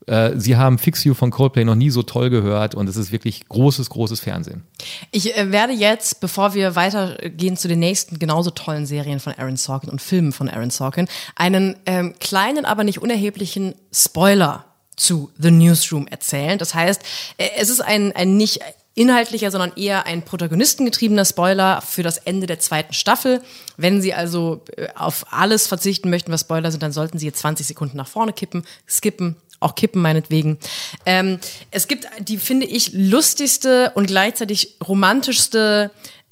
[0.07, 3.13] Äh, Sie haben Fix You von Coldplay noch nie so toll gehört und es ist
[3.13, 4.65] wirklich großes, großes Fernsehen.
[5.11, 9.57] Ich äh, werde jetzt, bevor wir weitergehen zu den nächsten genauso tollen Serien von Aaron
[9.57, 15.51] Sorkin und Filmen von Aaron Sorkin, einen ähm, kleinen, aber nicht unerheblichen Spoiler zu The
[15.51, 16.59] Newsroom erzählen.
[16.59, 17.03] Das heißt,
[17.39, 18.61] äh, es ist ein, ein nicht
[18.97, 23.43] inhaltlicher, sondern eher ein protagonistengetriebener Spoiler für das Ende der zweiten Staffel.
[23.77, 24.63] Wenn Sie also
[24.95, 28.33] auf alles verzichten möchten, was Spoiler sind, dann sollten Sie jetzt 20 Sekunden nach vorne
[28.33, 29.35] kippen, skippen
[29.65, 30.59] auch kippen meinetwegen.
[31.07, 31.39] Ähm,
[31.71, 35.91] es gibt die, finde ich, lustigste und gleichzeitig romantischste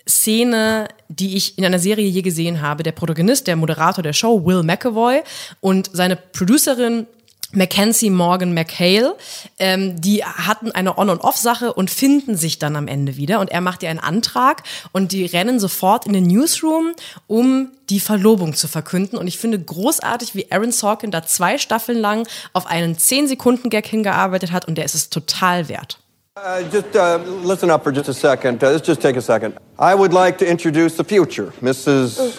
[0.08, 2.82] Szene, die ich in einer Serie je gesehen habe.
[2.82, 5.22] Der Protagonist, der Moderator der Show, Will McAvoy
[5.60, 7.06] und seine Producerin
[7.53, 9.16] Mackenzie Morgan McHale,
[9.59, 13.40] ähm, die hatten eine On- und Off-Sache und finden sich dann am Ende wieder.
[13.40, 16.92] Und er macht ihr einen Antrag und die rennen sofort in den Newsroom,
[17.26, 19.18] um die Verlobung zu verkünden.
[19.18, 24.53] Und ich finde großartig, wie Aaron Sorkin da zwei Staffeln lang auf einen 10-Sekunden-Gag hingearbeitet
[24.53, 25.98] hat und der ist es total wert.
[26.34, 28.62] Uh, just uh, listen up for just a second.
[28.62, 29.55] Uh, let's just take a second.
[29.78, 32.38] I would like to introduce the future, Mrs.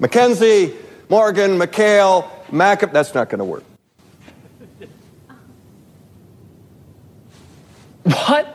[0.00, 0.72] Mackenzie
[1.08, 2.92] Morgan McHale Mac.
[2.92, 3.62] That's not going to work.
[8.08, 8.46] What?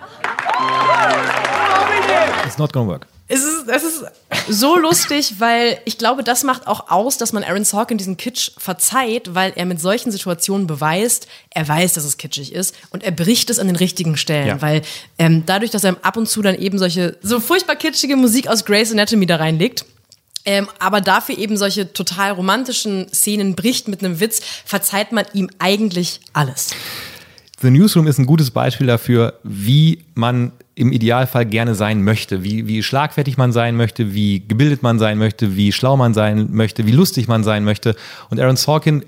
[2.45, 3.07] It's not gonna work.
[3.27, 4.03] Es ist, es ist
[4.49, 8.51] so lustig, weil ich glaube, das macht auch aus, dass man Aaron Sorkin diesen Kitsch
[8.57, 13.11] verzeiht, weil er mit solchen Situationen beweist, er weiß, dass es kitschig ist und er
[13.11, 14.61] bricht es an den richtigen Stellen, ja.
[14.61, 14.81] weil
[15.17, 18.65] ähm, dadurch, dass er ab und zu dann eben solche so furchtbar kitschige Musik aus
[18.65, 19.85] Grey's Anatomy da reinlegt,
[20.45, 25.49] ähm, aber dafür eben solche total romantischen Szenen bricht mit einem Witz, verzeiht man ihm
[25.59, 26.71] eigentlich alles.
[27.63, 32.67] The Newsroom ist ein gutes Beispiel dafür, wie man im Idealfall gerne sein möchte, wie,
[32.67, 36.85] wie schlagfertig man sein möchte, wie gebildet man sein möchte, wie schlau man sein möchte,
[36.85, 37.95] wie lustig man sein möchte.
[38.29, 39.05] Und Aaron Sorkin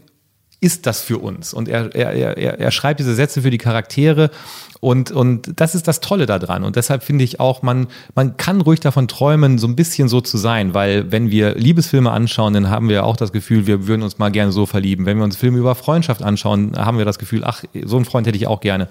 [0.65, 1.53] ist das für uns.
[1.53, 4.31] Und er, er, er, er schreibt diese Sätze für die Charaktere
[4.79, 6.63] und, und das ist das Tolle daran.
[6.63, 7.85] Und deshalb finde ich auch, man,
[8.15, 12.09] man kann ruhig davon träumen, so ein bisschen so zu sein, weil wenn wir Liebesfilme
[12.09, 15.05] anschauen, dann haben wir auch das Gefühl, wir würden uns mal gerne so verlieben.
[15.05, 18.25] Wenn wir uns Filme über Freundschaft anschauen, haben wir das Gefühl, ach, so einen Freund
[18.25, 18.87] hätte ich auch gerne.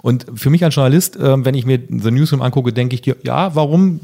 [0.00, 3.16] Und für mich als Journalist, äh, wenn ich mir The Newsroom angucke, denke ich dir,
[3.22, 4.00] ja, warum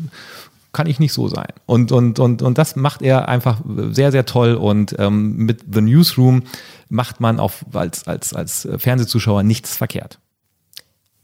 [0.75, 1.49] kann ich nicht so sein.
[1.64, 3.61] Und, und, und, und das macht er einfach
[3.93, 4.55] sehr, sehr toll.
[4.55, 6.43] Und ähm, mit The Newsroom
[6.95, 10.19] macht man auch als, als, als Fernsehzuschauer nichts verkehrt.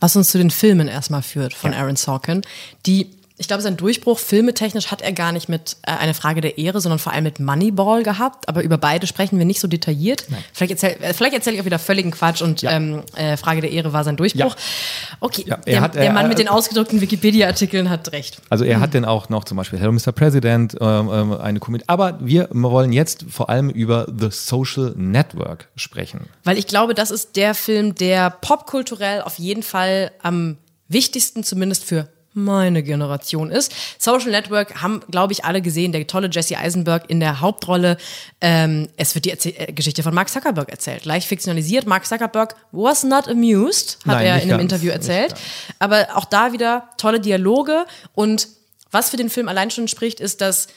[0.01, 1.79] Was uns zu den Filmen erstmal führt von ja.
[1.79, 2.43] Aaron Sorkin,
[2.87, 3.11] die
[3.41, 6.83] ich glaube, sein Durchbruch filmetechnisch hat er gar nicht mit äh, eine Frage der Ehre,
[6.83, 8.51] sondern vor allem mit Moneyball gehabt.
[8.51, 10.27] Aber über beide sprechen wir nicht so detailliert.
[10.29, 10.45] Nein.
[10.53, 12.73] Vielleicht erzähle äh, vielleicht erzähl ich auch wieder völligen Quatsch und ja.
[12.73, 14.55] ähm, äh, Frage der Ehre war sein Durchbruch.
[14.55, 15.17] Ja.
[15.21, 18.43] Okay, ja, der, hat, der, Mann mit den ausgedruckten Wikipedia-Artikeln hat recht.
[18.51, 18.83] Also er mhm.
[18.83, 20.13] hat dann auch noch zum Beispiel Hello Mr.
[20.13, 21.85] President, ähm, ähm, eine Komödie.
[21.87, 26.29] Aber wir wollen jetzt vor allem über The Social Network sprechen.
[26.45, 31.85] Weil ich glaube, das ist der Film, der popkulturell auf jeden Fall am wichtigsten zumindest
[31.85, 33.73] für meine Generation ist.
[33.99, 35.93] Social Network haben, glaube ich, alle gesehen.
[35.93, 37.97] Der tolle Jesse Eisenberg in der Hauptrolle.
[38.41, 41.05] Ähm, es wird die Erzähl äh, Geschichte von Mark Zuckerberg erzählt.
[41.05, 41.87] Leicht fiktionalisiert.
[41.87, 45.35] Mark Zuckerberg was not amused, hat Nein, er in einem ganz, Interview erzählt.
[45.79, 47.85] Aber auch da wieder tolle Dialoge.
[48.15, 48.49] Und
[48.91, 50.69] was für den Film allein schon spricht, ist, dass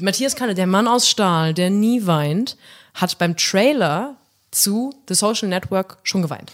[0.00, 2.56] Matthias Kalle, der Mann aus Stahl, der nie weint,
[2.94, 4.16] hat beim Trailer
[4.50, 6.50] zu The Social Network schon geweint.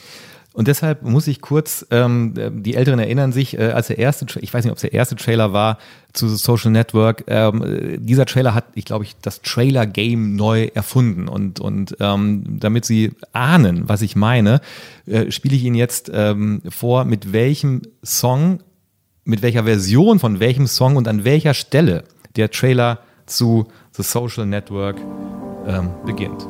[0.54, 2.32] Und deshalb muss ich kurz, ähm,
[2.62, 5.16] die Älteren erinnern sich, äh, als der erste, ich weiß nicht, ob es der erste
[5.16, 5.78] Trailer war
[6.12, 11.26] zu Social Network, ähm, dieser Trailer hat, ich glaube ich, das Trailer-Game neu erfunden.
[11.26, 14.60] Und, und ähm, damit Sie ahnen, was ich meine,
[15.06, 18.60] äh, spiele ich Ihnen jetzt ähm, vor, mit welchem Song,
[19.24, 22.04] mit welcher Version von welchem Song und an welcher Stelle
[22.36, 24.98] der Trailer zu The Social Network
[25.66, 26.46] ähm, beginnt.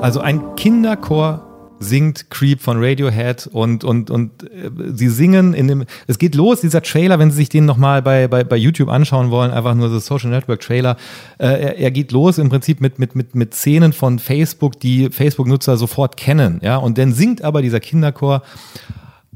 [0.00, 1.47] Also ein Kinderchor
[1.80, 6.60] singt Creep von Radiohead und und und äh, sie singen in dem es geht los
[6.60, 9.74] dieser Trailer wenn Sie sich den noch mal bei bei bei YouTube anschauen wollen einfach
[9.74, 10.96] nur so Social Network Trailer
[11.38, 15.10] äh, er, er geht los im Prinzip mit mit mit mit Szenen von Facebook die
[15.10, 18.42] Facebook Nutzer sofort kennen ja und dann singt aber dieser Kinderchor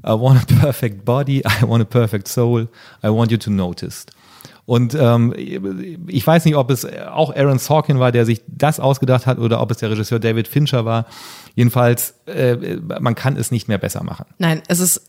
[0.05, 2.68] I want a perfect body I want a perfect soul
[3.05, 4.07] I want you to notice
[4.64, 9.26] und ähm, ich weiß nicht, ob es auch Aaron Sorkin war, der sich das ausgedacht
[9.26, 11.07] hat, oder ob es der Regisseur David Fincher war.
[11.55, 14.26] Jedenfalls, äh, man kann es nicht mehr besser machen.
[14.38, 15.03] Nein, es ist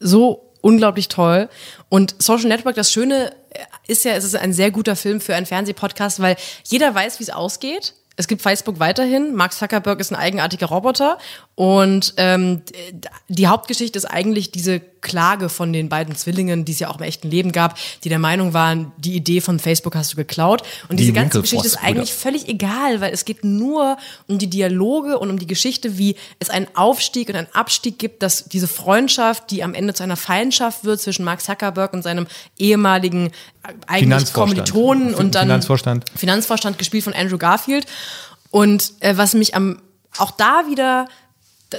[0.00, 1.48] so unglaublich toll.
[1.88, 3.32] Und Social Network, das Schöne
[3.86, 7.24] ist ja, es ist ein sehr guter Film für einen Fernsehpodcast, weil jeder weiß, wie
[7.24, 9.34] es ausgeht es gibt Facebook weiterhin.
[9.34, 11.18] Mark Zuckerberg ist ein eigenartiger Roboter.
[11.54, 12.62] Und ähm,
[13.28, 17.04] die Hauptgeschichte ist eigentlich diese Klage von den beiden Zwillingen, die es ja auch im
[17.04, 20.62] echten Leben gab, die der Meinung waren, die Idee von Facebook hast du geklaut.
[20.88, 23.96] Und die diese ganze Geschichte ist eigentlich völlig egal, weil es geht nur
[24.26, 28.22] um die Dialoge und um die Geschichte, wie es einen Aufstieg und einen Abstieg gibt,
[28.22, 32.26] dass diese Freundschaft, die am Ende zu einer Feindschaft wird zwischen Mark Zuckerberg und seinem
[32.58, 33.30] ehemaligen
[33.86, 36.04] eigentlich Kommilitonen und dann Finanzvorstand.
[36.16, 37.86] Finanzvorstand gespielt von Andrew Garfield.
[38.50, 39.78] Und äh, was mich am
[40.18, 41.08] auch da wieder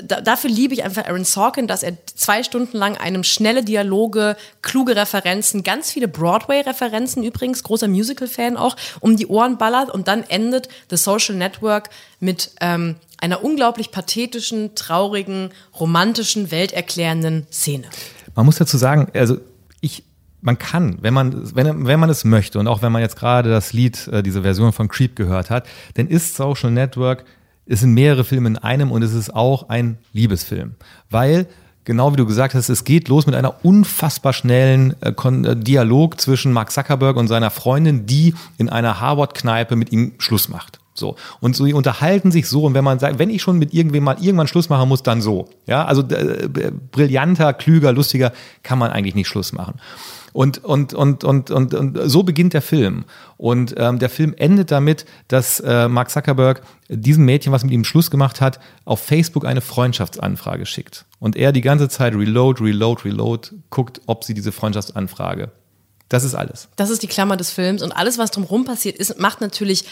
[0.01, 4.35] da, dafür liebe ich einfach Aaron Sorkin, dass er zwei Stunden lang einem schnelle Dialoge,
[4.61, 10.23] kluge Referenzen, ganz viele Broadway-Referenzen übrigens, großer Musical-Fan auch, um die Ohren ballert und dann
[10.23, 11.89] endet The Social Network
[12.19, 17.85] mit ähm, einer unglaublich pathetischen, traurigen, romantischen, welterklärenden Szene.
[18.35, 19.37] Man muss dazu sagen, also
[19.81, 20.03] ich
[20.41, 23.49] man kann, wenn man, wenn, wenn man es möchte und auch wenn man jetzt gerade
[23.49, 25.65] das Lied, äh, diese Version von Creep gehört hat,
[25.95, 27.25] dann ist Social Network,
[27.65, 30.75] es sind mehrere Filme in einem und es ist auch ein Liebesfilm.
[31.09, 31.47] Weil,
[31.83, 36.19] genau wie du gesagt hast, es geht los mit einer unfassbar schnellen äh, äh Dialog
[36.19, 40.79] zwischen Mark Zuckerberg und seiner Freundin, die in einer Harvard-Kneipe mit ihm Schluss macht.
[40.93, 41.17] So.
[41.41, 42.63] Und so, die unterhalten sich so.
[42.63, 45.21] Und wenn man sagt, wenn ich schon mit irgendwem mal irgendwann Schluss machen muss, dann
[45.21, 45.49] so.
[45.65, 48.31] Ja, also äh, brillanter, klüger, lustiger
[48.63, 49.75] kann man eigentlich nicht Schluss machen.
[50.35, 53.05] Und, und, und, und, und, und so beginnt der Film.
[53.37, 57.85] Und ähm, der Film endet damit, dass äh, Mark Zuckerberg diesem Mädchen, was mit ihm
[57.85, 61.05] Schluss gemacht hat, auf Facebook eine Freundschaftsanfrage schickt.
[61.19, 65.51] Und er die ganze Zeit reload, reload, reload, guckt, ob sie diese Freundschaftsanfrage.
[66.09, 66.67] Das ist alles.
[66.75, 67.81] Das ist die Klammer des Films.
[67.81, 69.85] Und alles, was drumherum passiert ist, macht natürlich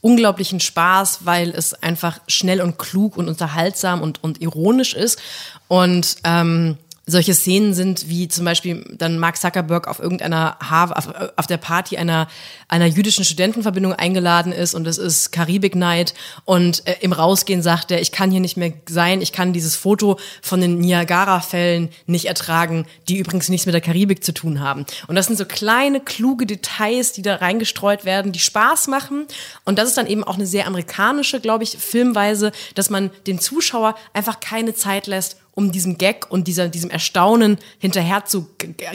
[0.00, 5.20] unglaublichen Spaß, weil es einfach schnell und klug und unterhaltsam und, und ironisch ist.
[5.68, 6.78] Und ähm,
[7.10, 11.56] solche Szenen sind, wie zum Beispiel dann Mark Zuckerberg auf irgendeiner Harvard, auf, auf, der
[11.56, 12.28] Party einer,
[12.68, 17.90] einer jüdischen Studentenverbindung eingeladen ist und es ist Karibik Night und äh, im Rausgehen sagt
[17.90, 22.26] er, ich kann hier nicht mehr sein, ich kann dieses Foto von den Niagara-Fällen nicht
[22.26, 24.86] ertragen, die übrigens nichts mit der Karibik zu tun haben.
[25.06, 29.26] Und das sind so kleine, kluge Details, die da reingestreut werden, die Spaß machen.
[29.64, 33.40] Und das ist dann eben auch eine sehr amerikanische, glaube ich, Filmweise, dass man dem
[33.40, 38.48] Zuschauer einfach keine Zeit lässt, um diesem Gag und dieser, diesem Erstaunen hinterher zu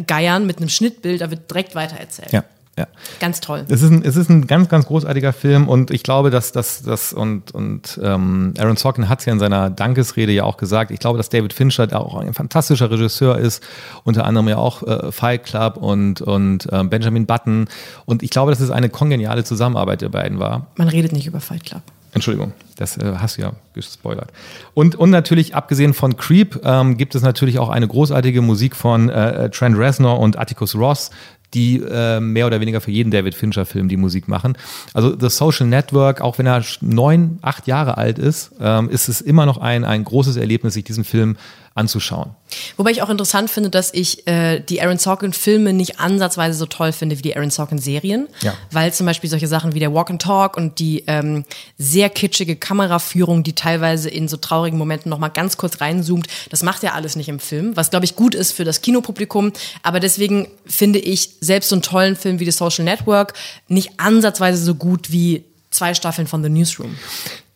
[0.07, 2.31] geiern mit einem Schnittbild, da wird direkt weiter erzählt.
[2.31, 2.43] Ja.
[2.77, 2.87] Ja.
[3.21, 3.63] Ganz toll.
[3.69, 6.83] Es ist, ein, es ist ein ganz, ganz großartiger Film und ich glaube, dass das,
[6.83, 10.91] das und, und ähm, Aaron Sorkin hat es ja in seiner Dankesrede ja auch gesagt,
[10.91, 13.63] ich glaube, dass David Fincher da auch ein fantastischer Regisseur ist,
[14.03, 17.69] unter anderem ja auch äh, Fight Club und, und äh, Benjamin Button
[18.05, 20.67] und ich glaube, dass es eine kongeniale Zusammenarbeit der beiden war.
[20.75, 21.81] Man redet nicht über Fight Club.
[22.15, 24.31] Entschuldigung, das äh, hast du ja gespoilert.
[24.73, 29.09] Und, und natürlich, abgesehen von Creep, ähm, gibt es natürlich auch eine großartige Musik von
[29.09, 31.11] äh, Trent Reznor und Atticus Ross,
[31.53, 34.57] die äh, mehr oder weniger für jeden David Fincher-Film die Musik machen.
[34.93, 39.19] Also The Social Network, auch wenn er neun, acht Jahre alt ist, ähm, ist es
[39.19, 41.35] immer noch ein, ein großes Erlebnis, sich diesen Film
[41.75, 42.31] anzuschauen.
[42.77, 46.93] Wobei ich auch interessant finde, dass ich äh, die Aaron Sorkin-Filme nicht ansatzweise so toll
[46.93, 48.53] finde wie die Aaron Sorkin-Serien, ja.
[48.71, 51.43] weil zum Beispiel solche Sachen wie der Walk and Talk und die ähm,
[51.77, 56.81] sehr kitschige Kameraführung, die teilweise in so traurigen Momenten nochmal ganz kurz reinzoomt, das macht
[56.81, 59.51] ja alles nicht im Film, was glaube ich gut ist für das Kinopublikum,
[59.83, 63.33] aber deswegen finde ich selbst so einen tollen Film wie The Social Network
[63.67, 66.95] nicht ansatzweise so gut wie zwei Staffeln von The Newsroom.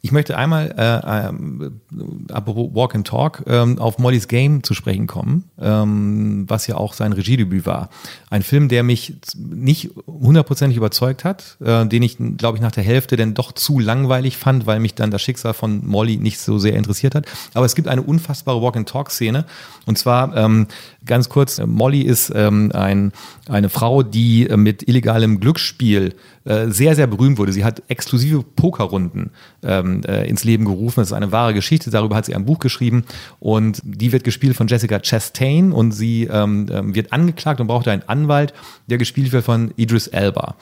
[0.01, 5.07] Ich möchte einmal, äh, äh, apropos Walk and Talk, ähm, auf Molly's Game zu sprechen
[5.07, 7.89] kommen, ähm, was ja auch sein Regiedebüt war.
[8.29, 12.83] Ein Film, der mich nicht hundertprozentig überzeugt hat, äh, den ich, glaube ich, nach der
[12.83, 16.59] Hälfte denn doch zu langweilig fand, weil mich dann das Schicksal von Molly nicht so
[16.59, 17.25] sehr interessiert hat.
[17.53, 19.43] Aber es gibt eine unfassbare Walk and Talk Szene.
[19.85, 20.67] Und zwar ähm,
[21.05, 23.11] ganz kurz, Molly ist ähm, ein,
[23.49, 27.51] eine Frau, die äh, mit illegalem Glücksspiel äh, sehr, sehr berühmt wurde.
[27.51, 29.31] Sie hat exklusive Pokerrunden
[29.63, 30.99] ähm, ähm, äh, ins Leben gerufen.
[30.99, 31.89] Das ist eine wahre Geschichte.
[31.89, 33.05] Darüber hat sie ein Buch geschrieben
[33.39, 37.87] und die wird gespielt von Jessica Chastain und sie ähm, ähm wird angeklagt und braucht
[37.87, 38.53] einen Anwalt,
[38.87, 40.55] der gespielt wird von Idris Elba.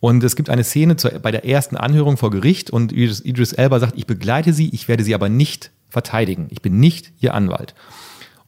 [0.00, 3.52] Und es gibt eine Szene zu, bei der ersten Anhörung vor Gericht und Idris, Idris
[3.52, 6.48] Elba sagt, ich begleite sie, ich werde sie aber nicht verteidigen.
[6.50, 7.74] Ich bin nicht ihr Anwalt.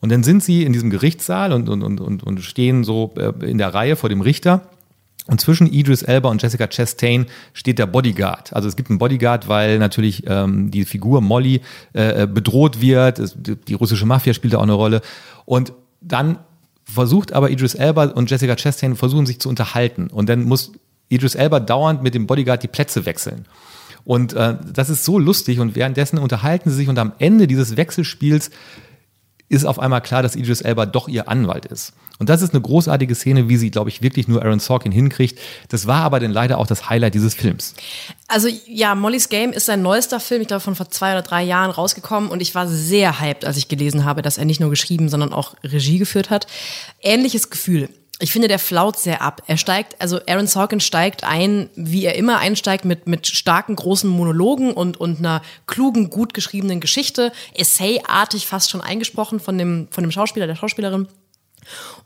[0.00, 3.58] Und dann sind sie in diesem Gerichtssaal und, und, und, und stehen so äh, in
[3.58, 4.68] der Reihe vor dem Richter.
[5.28, 8.54] Und zwischen Idris Elba und Jessica Chastain steht der Bodyguard.
[8.54, 11.60] Also es gibt einen Bodyguard, weil natürlich ähm, die Figur Molly
[11.94, 13.18] äh, äh bedroht wird.
[13.18, 15.02] Es, die russische Mafia spielt da auch eine Rolle.
[15.44, 16.38] Und dann
[16.84, 20.06] versucht aber Idris Elba und Jessica Chastain versuchen sich zu unterhalten.
[20.06, 20.72] Und dann muss
[21.10, 23.44] Idris Elba dauernd mit dem Bodyguard die Plätze wechseln.
[24.06, 27.76] Und äh, das ist so lustig und währenddessen unterhalten sie sich und am Ende dieses
[27.76, 28.50] Wechselspiels
[29.48, 31.92] ist auf einmal klar, dass Idris Elba doch ihr Anwalt ist.
[32.18, 35.38] Und das ist eine großartige Szene, wie sie, glaube ich, wirklich nur Aaron Sorkin hinkriegt.
[35.68, 37.74] Das war aber dann leider auch das Highlight dieses Films.
[38.26, 41.44] Also ja, Molly's Game ist sein neuester Film, ich glaube von vor zwei oder drei
[41.44, 44.70] Jahren rausgekommen und ich war sehr hyped, als ich gelesen habe, dass er nicht nur
[44.70, 46.46] geschrieben, sondern auch Regie geführt hat.
[47.00, 47.88] Ähnliches Gefühl
[48.20, 49.42] ich finde, der flaut sehr ab.
[49.46, 54.10] Er steigt, also Aaron Sorkin steigt ein, wie er immer einsteigt, mit, mit starken, großen
[54.10, 60.02] Monologen und, und einer klugen, gut geschriebenen Geschichte, essayartig fast schon eingesprochen von dem, von
[60.02, 61.06] dem Schauspieler, der Schauspielerin.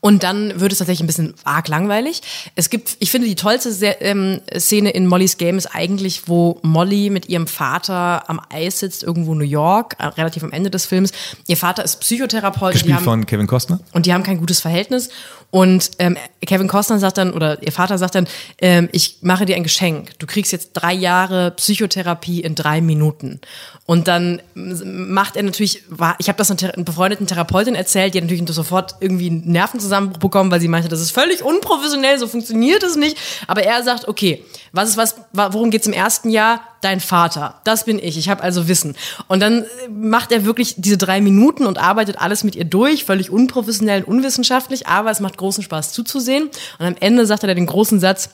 [0.05, 2.23] Und dann wird es tatsächlich ein bisschen arg langweilig.
[2.57, 7.09] Es gibt, ich finde, die tollste ähm, Szene in Mollys Game ist eigentlich, wo Molly
[7.09, 10.87] mit ihrem Vater am Eis sitzt, irgendwo in New York, äh, relativ am Ende des
[10.87, 11.13] Films.
[11.47, 12.73] Ihr Vater ist Psychotherapeut.
[12.73, 13.79] Gespielt haben, von Kevin Costner.
[13.93, 15.09] Und die haben kein gutes Verhältnis.
[15.51, 18.27] Und ähm, Kevin Costner sagt dann, oder ihr Vater sagt dann,
[18.59, 20.19] ähm, ich mache dir ein Geschenk.
[20.19, 23.39] Du kriegst jetzt drei Jahre Psychotherapie in drei Minuten.
[23.85, 25.83] Und dann macht er natürlich,
[26.19, 30.51] ich habe das einer befreundeten Therapeutin erzählt, die hat natürlich sofort irgendwie einen Nervenzusammenbruch bekommen,
[30.51, 33.17] weil sie meinte, das ist völlig unprofessionell, so funktioniert es nicht.
[33.47, 36.61] Aber er sagt, okay, was ist was, worum geht's im ersten Jahr?
[36.81, 38.97] Dein Vater, das bin ich, ich habe also Wissen.
[39.29, 43.31] Und dann macht er wirklich diese drei Minuten und arbeitet alles mit ihr durch, völlig
[43.31, 46.51] unprofessionell und unwissenschaftlich, aber es macht großen Spaß zuzusehen.
[46.79, 48.31] Und am Ende sagt er den großen Satz,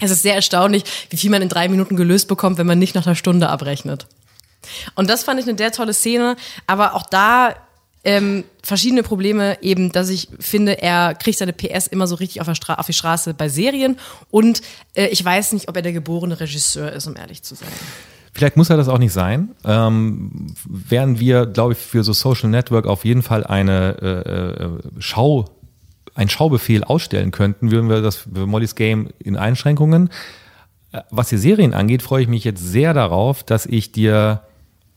[0.00, 2.94] es ist sehr erstaunlich, wie viel man in drei Minuten gelöst bekommt, wenn man nicht
[2.94, 4.06] nach einer Stunde abrechnet.
[4.94, 6.36] Und das fand ich eine sehr tolle Szene,
[6.66, 7.54] aber auch da
[8.04, 12.48] ähm, verschiedene Probleme eben, dass ich finde, er kriegt seine PS immer so richtig auf,
[12.48, 13.98] auf die Straße bei Serien
[14.30, 14.62] und
[14.94, 17.68] äh, ich weiß nicht, ob er der geborene Regisseur ist, um ehrlich zu sein.
[18.32, 19.50] Vielleicht muss er das auch nicht sein.
[19.64, 24.68] Ähm, während wir, glaube ich, für so Social Network auf jeden Fall eine äh, äh
[24.98, 25.46] Schau,
[26.14, 30.10] einen Schaubefehl ausstellen könnten, würden wir das für Molly's Game in Einschränkungen.
[30.92, 34.42] Äh, was die Serien angeht, freue ich mich jetzt sehr darauf, dass ich dir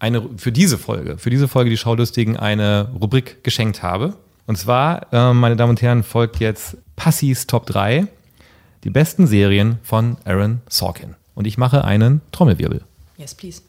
[0.03, 4.17] eine, für diese Folge, für diese Folge die Schaulustigen eine Rubrik geschenkt habe.
[4.45, 8.07] Und zwar, äh, meine Damen und Herren, folgt jetzt Passis Top 3,
[8.83, 11.15] die besten Serien von Aaron Sorkin.
[11.35, 12.83] Und ich mache einen Trommelwirbel.
[13.17, 13.61] Yes, please.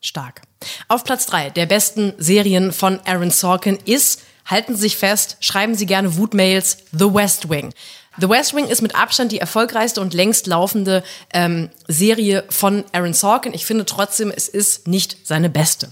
[0.00, 0.40] Stark.
[0.88, 5.74] Auf Platz 3 der besten Serien von Aaron Sorkin ist, halten Sie sich fest, schreiben
[5.74, 7.74] Sie gerne Wutmails, The West Wing.
[8.20, 13.14] The West Wing ist mit Abstand die erfolgreichste und längst laufende ähm, Serie von Aaron
[13.14, 13.54] Sorkin.
[13.54, 15.88] Ich finde trotzdem, es ist nicht seine beste.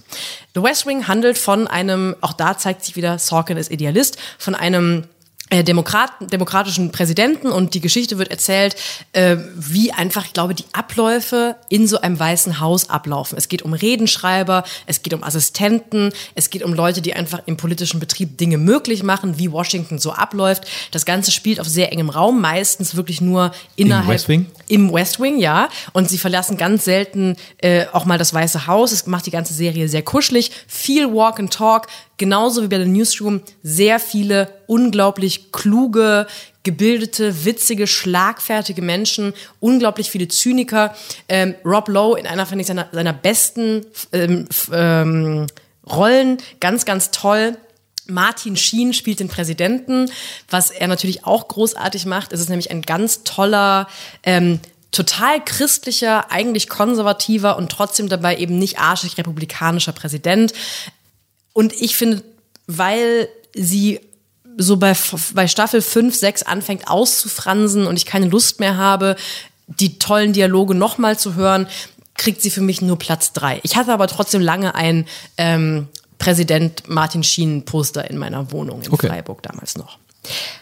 [0.55, 4.55] The West Wing handelt von einem, auch da zeigt sich wieder, Sorkin ist Idealist, von
[4.55, 5.05] einem
[5.53, 8.75] Demokrat, demokratischen Präsidenten und die Geschichte wird erzählt,
[9.13, 13.39] äh, wie einfach, ich glaube, die Abläufe in so einem Weißen Haus ablaufen.
[13.39, 17.57] Es geht um Redenschreiber, es geht um Assistenten, es geht um Leute, die einfach im
[17.57, 20.65] politischen Betrieb Dinge möglich machen, wie Washington so abläuft.
[20.91, 24.07] Das Ganze spielt auf sehr engem Raum, meistens wirklich nur innerhalb.
[24.07, 24.47] Im West Wing?
[24.67, 25.69] Im West Wing, ja.
[25.93, 28.91] Und sie verlassen ganz selten äh, auch mal das Weiße Haus.
[28.91, 30.51] Es macht die ganze Serie sehr kuschelig.
[30.67, 31.87] Viel Walk and Talk,
[32.17, 36.27] genauso wie bei The Newsroom, sehr viele unglaublich kluge,
[36.63, 40.95] gebildete, witzige, schlagfertige Menschen, unglaublich viele Zyniker.
[41.29, 45.47] Ähm, Rob Lowe in einer, finde ich, seiner, seiner besten ähm, ähm,
[45.89, 47.57] Rollen, ganz, ganz toll.
[48.09, 50.11] Martin Sheen spielt den Präsidenten,
[50.51, 52.33] was er natürlich auch großartig macht.
[52.33, 53.89] Es ist nämlich ein ganz toller,
[54.23, 54.61] ähm,
[54.91, 60.53] total christlicher, eigentlich konservativer und trotzdem dabei eben nicht arschig republikanischer Präsident.
[61.53, 62.23] Und ich finde,
[62.67, 64.01] weil sie
[64.57, 64.95] so bei,
[65.35, 69.17] bei Staffel 5, 6 anfängt auszufransen und ich keine Lust mehr habe,
[69.67, 71.67] die tollen Dialoge nochmal zu hören,
[72.17, 73.61] kriegt sie für mich nur Platz 3.
[73.63, 75.89] Ich hatte aber trotzdem lange ein ähm,
[76.19, 79.09] Präsident Martin Schienen Poster in meiner Wohnung in okay.
[79.09, 79.99] Freiburg damals noch.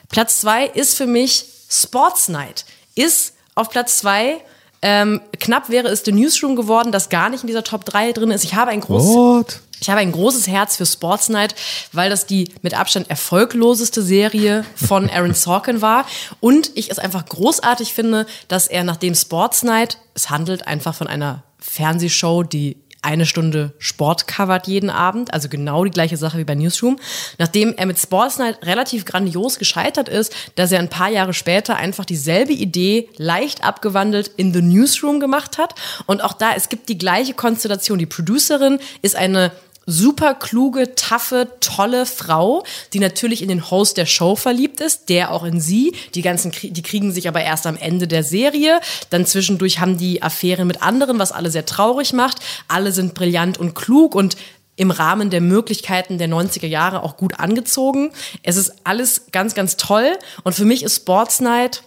[0.08, 2.64] Platz 2 ist für mich Sports Night.
[2.94, 4.40] Ist auf Platz 2
[4.86, 8.30] Ähm, knapp wäre es The Newsroom geworden, das gar nicht in dieser Top 3 drin
[8.30, 8.44] ist.
[8.44, 9.60] Ich habe ein großes, What?
[9.80, 11.54] ich habe ein großes Herz für Sports Night,
[11.92, 16.04] weil das die mit Abstand erfolgloseste Serie von Aaron Sorkin war.
[16.40, 21.06] Und ich es einfach großartig finde, dass er nachdem Sports Night, es handelt einfach von
[21.06, 26.44] einer Fernsehshow, die eine Stunde Sport covert jeden Abend, also genau die gleiche Sache wie
[26.44, 26.98] bei Newsroom.
[27.38, 31.76] Nachdem er mit Sports Night relativ grandios gescheitert ist, dass er ein paar Jahre später
[31.76, 35.74] einfach dieselbe Idee leicht abgewandelt in The Newsroom gemacht hat.
[36.06, 37.98] Und auch da, es gibt die gleiche Konstellation.
[37.98, 39.52] Die Producerin ist eine
[39.86, 45.32] super kluge, taffe, tolle Frau, die natürlich in den Host der Show verliebt ist, der
[45.32, 45.94] auch in sie.
[46.14, 48.80] Die ganzen, die kriegen sich aber erst am Ende der Serie.
[49.10, 52.38] Dann zwischendurch haben die Affären mit anderen, was alle sehr traurig macht.
[52.68, 54.36] Alle sind brillant und klug und
[54.76, 58.10] im Rahmen der Möglichkeiten der 90er Jahre auch gut angezogen.
[58.42, 60.18] Es ist alles ganz, ganz toll.
[60.42, 61.82] Und für mich ist Sports Night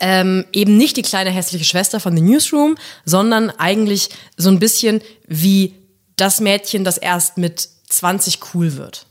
[0.00, 5.02] ähm, eben nicht die kleine hässliche Schwester von The Newsroom, sondern eigentlich so ein bisschen
[5.26, 5.74] wie
[6.16, 9.06] das Mädchen, das erst mit 20 cool wird.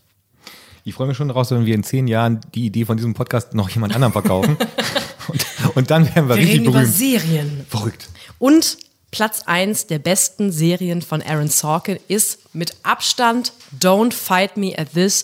[0.86, 3.54] Ich freue mich schon daraus, wenn wir in zehn Jahren die Idee von diesem Podcast
[3.54, 4.58] noch jemand anderem verkaufen.
[5.28, 5.45] und,
[5.76, 6.86] und, dann werden wir, wir richtig reden berühmt.
[6.86, 7.66] Über Serien.
[7.70, 8.10] Verrückt.
[8.38, 8.78] Und
[9.12, 14.93] Platz 1 der besten Serien von Aaron Sorkin ist mit Abstand Don't Fight Me at
[14.93, 15.24] This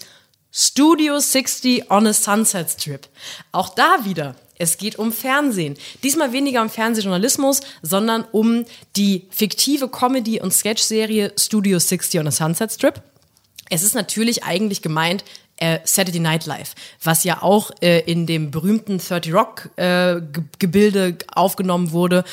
[0.52, 3.08] Studio 60 on a Sunset Strip.
[3.52, 5.76] Auch da wieder es geht um Fernsehen.
[6.04, 12.32] Diesmal weniger um Fernsehjournalismus, sondern um die fiktive Comedy- und Sketch-Serie Studio 60 on a
[12.32, 13.02] Sunset Strip.
[13.70, 15.24] Es ist natürlich eigentlich gemeint,
[15.58, 20.22] äh, Saturday Night Live, was ja auch äh, in dem berühmten 30 Rock äh,
[20.60, 22.24] Gebilde aufgenommen wurde.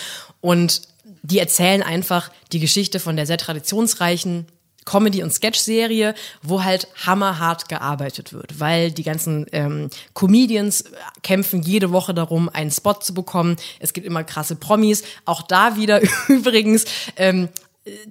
[0.41, 0.83] Und
[1.23, 4.47] die erzählen einfach die Geschichte von der sehr traditionsreichen
[4.87, 10.85] Comedy- und Sketch-Serie, wo halt hammerhart gearbeitet wird, weil die ganzen ähm, Comedians
[11.23, 13.57] kämpfen jede Woche darum, einen Spot zu bekommen.
[13.81, 15.03] Es gibt immer krasse Promis.
[15.27, 16.87] Auch da wieder übrigens.
[17.17, 17.51] Ähm,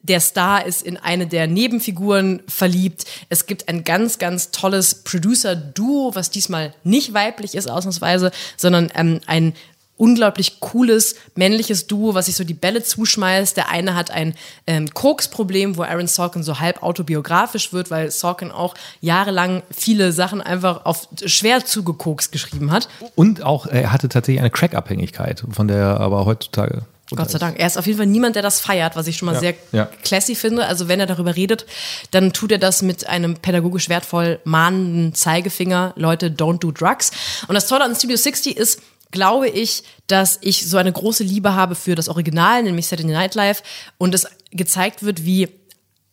[0.04, 3.04] der Star ist in eine der Nebenfiguren verliebt.
[3.28, 9.20] Es gibt ein ganz, ganz tolles Producer-Duo, was diesmal nicht weiblich ist, ausnahmsweise, sondern ähm,
[9.26, 9.54] ein
[9.98, 13.56] unglaublich cooles männliches Duo, was sich so die Bälle zuschmeißt.
[13.56, 14.36] Der eine hat ein
[14.68, 20.42] ähm, Koks-Problem, wo Aaron Sorkin so halb autobiografisch wird, weil Sorkin auch jahrelang viele Sachen
[20.42, 22.90] einfach auf schwer zugekokst geschrieben hat.
[23.16, 27.60] Und auch, er hatte tatsächlich eine Crack-Abhängigkeit, von der er aber heutzutage Gott sei Dank.
[27.60, 29.54] Er ist auf jeden Fall niemand, der das feiert, was ich schon mal ja, sehr
[29.72, 29.88] ja.
[30.04, 30.66] classy finde.
[30.66, 31.66] Also wenn er darüber redet,
[32.12, 35.94] dann tut er das mit einem pädagogisch wertvoll mahnenden Zeigefinger.
[35.96, 37.12] Leute, don't do drugs.
[37.48, 38.82] Und das Tolle an Studio 60 ist,
[39.16, 43.34] glaube ich, dass ich so eine große Liebe habe für das Original, nämlich Saturday Night
[43.34, 43.64] Live,
[43.98, 45.50] und es gezeigt wird, wie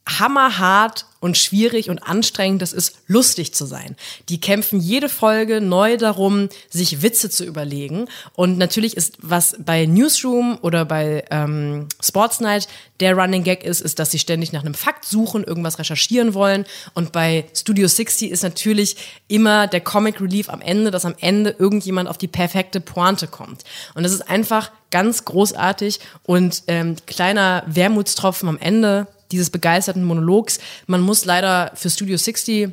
[0.07, 3.96] hammerhart und schwierig und anstrengend es ist, lustig zu sein.
[4.28, 8.09] Die kämpfen jede Folge neu darum, sich Witze zu überlegen.
[8.34, 12.66] Und natürlich ist, was bei Newsroom oder bei ähm, Sports Night
[12.98, 16.64] der Running Gag ist, ist, dass sie ständig nach einem Fakt suchen, irgendwas recherchieren wollen.
[16.94, 18.96] Und bei Studio 60 ist natürlich
[19.28, 23.62] immer der Comic Relief am Ende, dass am Ende irgendjemand auf die perfekte Pointe kommt.
[23.94, 30.60] Und das ist einfach ganz großartig und ähm, kleiner Wermutstropfen am Ende dieses begeisterten Monologs.
[30.86, 32.70] Man muss leider für Studio 60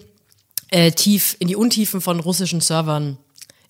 [0.70, 3.18] äh, tief in die Untiefen von russischen Servern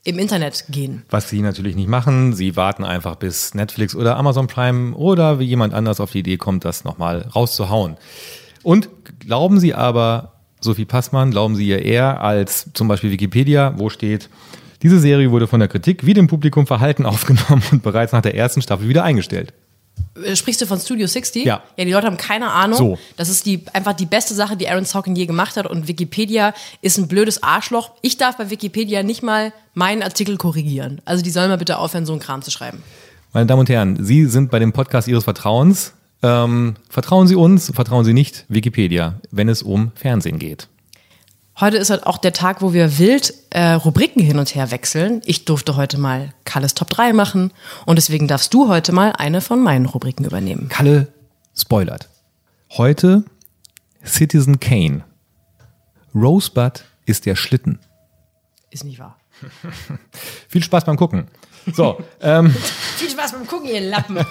[0.03, 1.03] im Internet gehen.
[1.09, 5.45] Was sie natürlich nicht machen, sie warten einfach bis Netflix oder Amazon Prime oder wie
[5.45, 7.97] jemand anders auf die Idee kommt, das nochmal rauszuhauen.
[8.63, 13.89] Und glauben Sie aber, Sophie Passmann, glauben Sie ihr eher als zum Beispiel Wikipedia, wo
[13.89, 14.29] steht,
[14.81, 18.35] diese Serie wurde von der Kritik wie dem Publikum verhalten aufgenommen und bereits nach der
[18.35, 19.53] ersten Staffel wieder eingestellt.
[20.23, 21.45] Äh, sprichst du von Studio 60?
[21.45, 21.63] Ja.
[21.77, 22.77] Ja, die Leute haben keine Ahnung.
[22.77, 22.97] So.
[23.17, 25.67] Das ist die, einfach die beste Sache, die Aaron Sorkin je gemacht hat.
[25.67, 27.91] Und Wikipedia ist ein blödes Arschloch.
[28.01, 31.01] Ich darf bei Wikipedia nicht mal meinen Artikel korrigieren.
[31.05, 32.83] Also die sollen mal bitte aufhören, so einen Kram zu schreiben.
[33.33, 35.93] Meine Damen und Herren, Sie sind bei dem Podcast Ihres Vertrauens.
[36.21, 40.67] Ähm, vertrauen Sie uns, vertrauen Sie nicht Wikipedia, wenn es um Fernsehen geht.
[41.59, 45.21] Heute ist halt auch der Tag, wo wir wild äh, Rubriken hin und her wechseln.
[45.25, 47.51] Ich durfte heute mal Kalles Top 3 machen
[47.85, 50.69] und deswegen darfst du heute mal eine von meinen Rubriken übernehmen.
[50.69, 51.11] Kalle
[51.53, 52.07] spoilert.
[52.71, 53.25] Heute
[54.05, 55.03] Citizen Kane.
[56.15, 57.79] Rosebud ist der Schlitten.
[58.69, 59.17] Ist nicht wahr.
[60.47, 61.27] Viel Spaß beim Gucken.
[61.73, 64.17] So, ähm, Viel Spaß beim Gucken, ihr Lappen.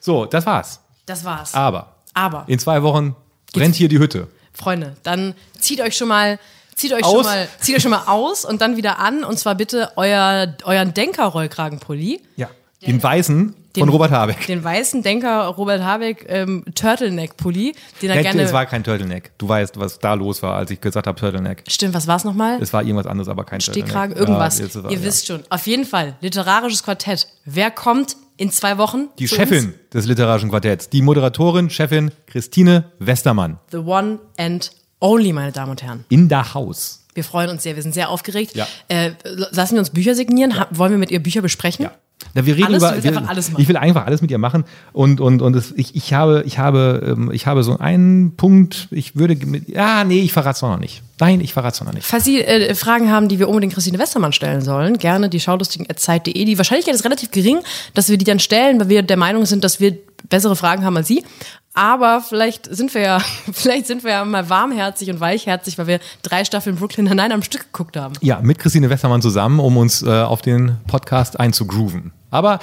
[0.00, 0.80] so, das war's.
[1.06, 1.54] Das war's.
[1.54, 2.44] Aber, Aber.
[2.48, 3.14] in zwei Wochen
[3.52, 4.26] brennt hier die Hütte.
[4.52, 5.34] Freunde, dann
[5.70, 6.38] zieht euch schon mal
[6.74, 9.54] zieht euch schon mal zieht euch schon mal aus und dann wieder an und zwar
[9.54, 12.20] bitte euer euren Denker Rollkragenpulli.
[12.36, 12.48] Ja.
[12.84, 14.46] Den weißen den, von Robert Habeck.
[14.46, 18.82] Den weißen Denker Robert Habeck ähm, Turtleneck Pulli, den er Hätte, gerne Es war kein
[18.82, 19.30] Turtleneck.
[19.38, 21.62] Du weißt, was da los war, als ich gesagt habe Turtleneck.
[21.68, 22.60] Stimmt, was war es nochmal?
[22.60, 24.58] Es war irgendwas anderes, aber kein Stehkragen, irgendwas.
[24.58, 25.04] Ja, war, Ihr ja.
[25.04, 25.44] wisst schon.
[25.50, 27.28] Auf jeden Fall literarisches Quartett.
[27.44, 29.10] Wer kommt In zwei Wochen.
[29.18, 29.74] Die Chefin uns.
[29.92, 33.58] des literarischen Quartetts, die Moderatorin, Chefin Christine Westermann.
[33.70, 36.04] The one and only, meine Damen und Herren.
[36.08, 37.04] In der Haus.
[37.14, 38.54] Wir freuen uns sehr, wir sind sehr aufgeregt.
[38.54, 38.66] Ja.
[38.88, 40.52] Äh, lassen wir uns Bücher signieren?
[40.52, 40.68] Ja.
[40.70, 41.84] Wollen wir mit ihr Bücher besprechen?
[41.84, 41.92] Ja.
[42.34, 43.02] Na, wir reden alles, über.
[43.02, 44.64] Wir, alles ich will einfach alles mit ihr machen.
[44.92, 48.88] Und, und, und es, ich, ich, habe, ich, habe, ähm, ich habe so einen Punkt,
[48.90, 49.34] ich würde.
[49.34, 51.02] Mit, ja, nee, ich verrate es noch nicht.
[51.18, 52.06] Nein, ich verrate es noch nicht.
[52.06, 56.44] Falls Sie äh, Fragen haben, die wir unbedingt Christine Westermann stellen sollen, gerne die schaulustigen.zeit.de.
[56.44, 57.60] Die Wahrscheinlichkeit ist relativ gering,
[57.94, 59.96] dass wir die dann stellen, weil wir der Meinung sind, dass wir
[60.28, 61.24] bessere Fragen haben als Sie.
[61.72, 63.20] Aber vielleicht sind wir ja,
[63.52, 67.42] vielleicht sind wir ja mal warmherzig und weichherzig, weil wir drei Staffeln Brooklyn Nine am
[67.42, 68.14] Stück geguckt haben.
[68.20, 72.12] Ja, mit Christine Westermann zusammen, um uns äh, auf den Podcast einzugrooven.
[72.30, 72.58] Aber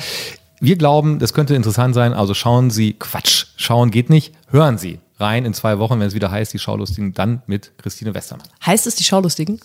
[0.59, 2.13] wir glauben, das könnte interessant sein.
[2.13, 6.13] Also schauen Sie, Quatsch, schauen geht nicht, hören Sie rein in zwei Wochen, wenn es
[6.13, 8.47] wieder heißt, die Schaulustigen, dann mit Christine Westermann.
[8.65, 9.59] Heißt es die Schaulustigen?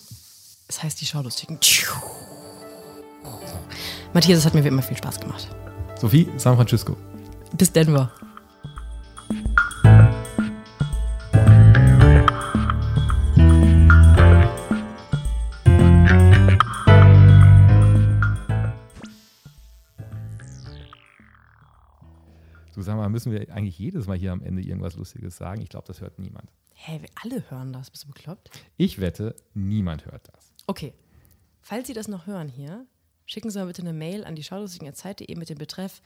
[0.67, 1.59] Es heißt die Schaulustigen.
[4.13, 5.47] Matthias, es hat mir wie immer viel Spaß gemacht.
[5.99, 6.97] Sophie, San Francisco.
[7.55, 8.11] Bis Denver.
[22.73, 25.61] Du sag mal, müssen wir eigentlich jedes Mal hier am Ende irgendwas Lustiges sagen?
[25.61, 26.49] Ich glaube, das hört niemand.
[26.73, 27.89] Hä, hey, wir alle hören das.
[27.89, 28.49] Bist du bekloppt?
[28.77, 30.53] Ich wette, niemand hört das.
[30.67, 30.93] Okay.
[31.61, 32.85] Falls Sie das noch hören hier,
[33.25, 36.01] schicken Sie mal bitte eine Mail an die schaulustigen.zeit.de mit dem Betreff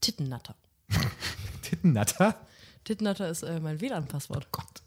[0.00, 0.56] Tittennatter.
[1.62, 2.36] Tittennatter?
[2.84, 4.48] Tittennatter ist äh, mein WLAN-Passwort.
[4.52, 4.83] Gott.